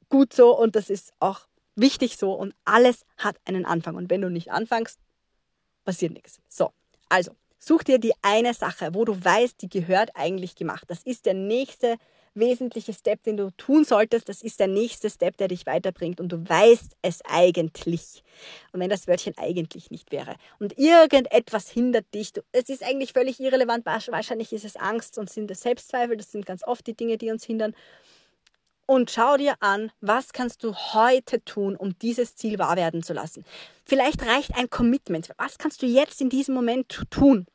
gut 0.10 0.34
so 0.34 0.58
und 0.58 0.76
das 0.76 0.90
ist 0.90 1.14
auch 1.20 1.48
wichtig 1.76 2.18
so 2.18 2.34
und 2.34 2.54
alles 2.66 3.06
hat 3.18 3.38
einen 3.46 3.66
Anfang. 3.66 3.96
Und 3.96 4.10
wenn 4.10 4.22
du 4.22 4.30
nicht 4.30 4.52
anfängst, 4.52 5.00
passiert 5.84 6.14
nichts. 6.14 6.40
So, 6.48 6.72
also 7.10 7.36
such 7.58 7.84
dir 7.84 8.00
die 8.00 8.14
eine 8.22 8.54
Sache, 8.54 8.94
wo 8.94 9.06
du 9.06 9.24
weißt, 9.24 9.62
die 9.62 9.70
gehört 9.70 10.12
eigentlich 10.16 10.56
gemacht. 10.56 10.86
Das 10.88 11.04
ist 11.04 11.26
der 11.26 11.34
nächste 11.34 11.98
wesentliche 12.34 12.94
Step, 12.94 13.24
den 13.24 13.38
du 13.38 13.52
tun 13.58 13.84
solltest. 13.84 14.30
Das 14.30 14.42
ist 14.42 14.60
der 14.60 14.68
nächste 14.68 15.10
Step, 15.10 15.38
der 15.38 15.48
dich 15.48 15.66
weiterbringt 15.66 16.20
und 16.20 16.30
du 16.30 16.38
weißt 16.38 16.96
es 17.02 17.22
eigentlich. 17.26 18.24
Und 18.72 18.80
wenn 18.80 18.90
das 18.90 19.08
Wörtchen 19.08 19.34
eigentlich 19.38 19.92
nicht 19.92 20.12
wäre 20.12 20.36
und 20.60 20.78
irgendetwas 20.78 21.70
hindert 21.70 22.06
dich, 22.14 22.34
du, 22.34 22.42
es 22.52 22.70
ist 22.70 22.84
eigentlich 22.84 23.14
völlig 23.14 23.40
irrelevant. 23.40 23.86
Wahrscheinlich 23.86 24.54
ist 24.54 24.66
es 24.66 24.76
Angst 24.76 25.18
und 25.18 25.30
sind 25.30 25.52
es 25.52 25.62
Selbstzweifel. 25.62 26.18
Das 26.18 26.32
sind 26.32 26.46
ganz 26.46 26.64
oft 26.66 26.86
die 26.88 26.96
Dinge, 26.96 27.18
die 27.18 27.32
uns 27.32 27.44
hindern 27.44 27.76
und 28.92 29.10
schau 29.10 29.38
dir 29.38 29.56
an, 29.62 29.90
was 30.02 30.34
kannst 30.34 30.66
du 30.66 30.76
heute 30.76 31.42
tun, 31.46 31.78
um 31.78 31.98
dieses 32.00 32.36
Ziel 32.36 32.60
wahr 32.60 32.76
werden 32.76 33.04
zu 33.04 33.14
lassen. 33.14 33.46
Vielleicht 33.86 34.22
reicht 34.26 34.54
ein 34.56 34.70
Commitment. 34.70 35.30
Was 35.38 35.58
kannst 35.58 35.82
du 35.82 35.86
jetzt 35.86 36.20
in 36.20 36.30
diesem 36.30 36.54
Moment 36.54 37.02
tun? 37.10 37.46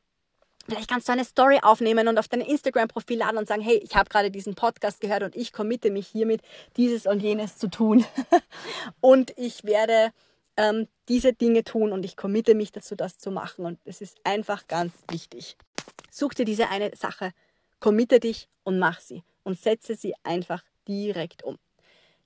Vielleicht 0.69 0.91
kannst 0.91 1.09
du 1.09 1.13
eine 1.13 1.25
Story 1.25 1.61
aufnehmen 1.63 2.09
und 2.09 2.19
auf 2.19 2.29
dein 2.29 2.41
Instagram-Profil 2.41 3.19
laden 3.19 3.39
und 3.39 3.47
sagen, 3.47 3.63
hey, 3.63 3.77
ich 3.77 3.95
habe 3.95 4.09
gerade 4.09 4.31
diesen 4.31 4.55
Podcast 4.55 5.01
gehört 5.01 5.23
und 5.23 5.37
ich 5.37 5.53
committe 5.53 5.91
mich 5.91 6.09
hiermit, 6.09 6.43
dieses 6.77 7.07
und 7.07 7.21
jenes 7.21 7.57
zu 7.57 7.69
tun. 7.69 8.05
und 9.01 9.33
ich 9.37 9.65
werde 9.65 10.13
ähm, 10.57 10.89
diese 11.09 11.33
Dinge 11.33 11.63
tun 11.63 11.93
und 11.93 12.05
ich 12.05 12.17
committe 12.17 12.55
mich 12.55 12.73
dazu, 12.73 12.97
das 12.97 13.19
zu 13.19 13.31
machen. 13.31 13.65
Und 13.65 13.79
es 13.85 14.01
ist 14.01 14.19
einfach 14.25 14.67
ganz 14.67 14.93
wichtig. 15.09 15.57
Such 16.11 16.35
dir 16.35 16.45
diese 16.45 16.69
eine 16.69 16.97
Sache, 16.97 17.33
committe 17.79 18.19
dich 18.19 18.49
und 18.65 18.79
mach 18.79 19.01
sie 19.01 19.23
und 19.45 19.61
setze 19.61 19.95
sie 19.95 20.15
einfach 20.25 20.65
direkt 20.89 21.45
um. 21.45 21.59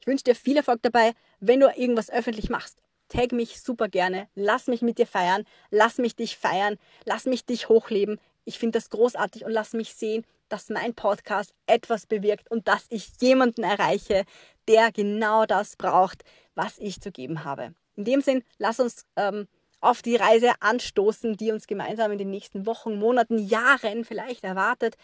Ich 0.00 0.06
wünsche 0.06 0.24
dir 0.24 0.34
viel 0.34 0.56
Erfolg 0.56 0.80
dabei, 0.82 1.12
wenn 1.40 1.60
du 1.60 1.66
irgendwas 1.66 2.10
öffentlich 2.10 2.48
machst. 2.48 2.78
Tag 3.08 3.32
mich 3.32 3.60
super 3.60 3.88
gerne, 3.88 4.28
lass 4.34 4.68
mich 4.68 4.82
mit 4.82 4.98
dir 4.98 5.06
feiern, 5.06 5.44
lass 5.70 5.98
mich 5.98 6.14
dich 6.14 6.36
feiern, 6.36 6.78
lass 7.04 7.26
mich 7.26 7.44
dich 7.44 7.68
hochleben. 7.68 8.20
Ich 8.44 8.58
finde 8.58 8.78
das 8.78 8.90
großartig 8.90 9.44
und 9.44 9.52
lass 9.52 9.72
mich 9.72 9.94
sehen, 9.94 10.24
dass 10.48 10.68
mein 10.68 10.94
Podcast 10.94 11.54
etwas 11.66 12.06
bewirkt 12.06 12.50
und 12.50 12.68
dass 12.68 12.86
ich 12.90 13.08
jemanden 13.20 13.62
erreiche, 13.62 14.24
der 14.68 14.92
genau 14.92 15.46
das 15.46 15.76
braucht, 15.76 16.24
was 16.54 16.78
ich 16.78 17.00
zu 17.00 17.10
geben 17.10 17.44
habe. 17.44 17.74
In 17.96 18.04
dem 18.04 18.20
Sinn, 18.20 18.42
lass 18.58 18.80
uns 18.80 19.04
ähm, 19.16 19.46
auf 19.80 20.02
die 20.02 20.16
Reise 20.16 20.52
anstoßen, 20.60 21.36
die 21.36 21.52
uns 21.52 21.66
gemeinsam 21.66 22.12
in 22.12 22.18
den 22.18 22.30
nächsten 22.30 22.66
Wochen, 22.66 22.98
Monaten, 22.98 23.38
Jahren 23.38 24.04
vielleicht 24.04 24.44
erwartet 24.44 24.96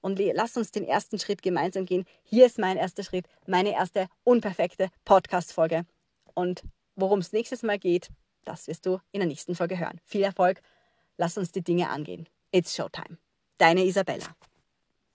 und 0.00 0.18
lasst 0.18 0.56
uns 0.56 0.70
den 0.70 0.84
ersten 0.84 1.18
Schritt 1.18 1.42
gemeinsam 1.42 1.86
gehen. 1.86 2.04
Hier 2.22 2.46
ist 2.46 2.58
mein 2.58 2.76
erster 2.76 3.02
Schritt, 3.02 3.26
meine 3.46 3.72
erste 3.72 4.06
unperfekte 4.22 4.88
Podcast-Folge. 5.04 5.86
Und 6.34 6.62
worum 6.94 7.20
es 7.20 7.32
nächstes 7.32 7.62
Mal 7.62 7.78
geht, 7.78 8.08
das 8.44 8.66
wirst 8.66 8.86
du 8.86 9.00
in 9.12 9.20
der 9.20 9.28
nächsten 9.28 9.54
Folge 9.54 9.78
hören. 9.78 10.00
Viel 10.04 10.22
Erfolg, 10.22 10.60
lass 11.16 11.38
uns 11.38 11.52
die 11.52 11.62
Dinge 11.62 11.88
angehen. 11.88 12.28
It's 12.54 12.72
Showtime. 12.72 13.16
Deine 13.58 13.84
Isabella. 13.84 14.36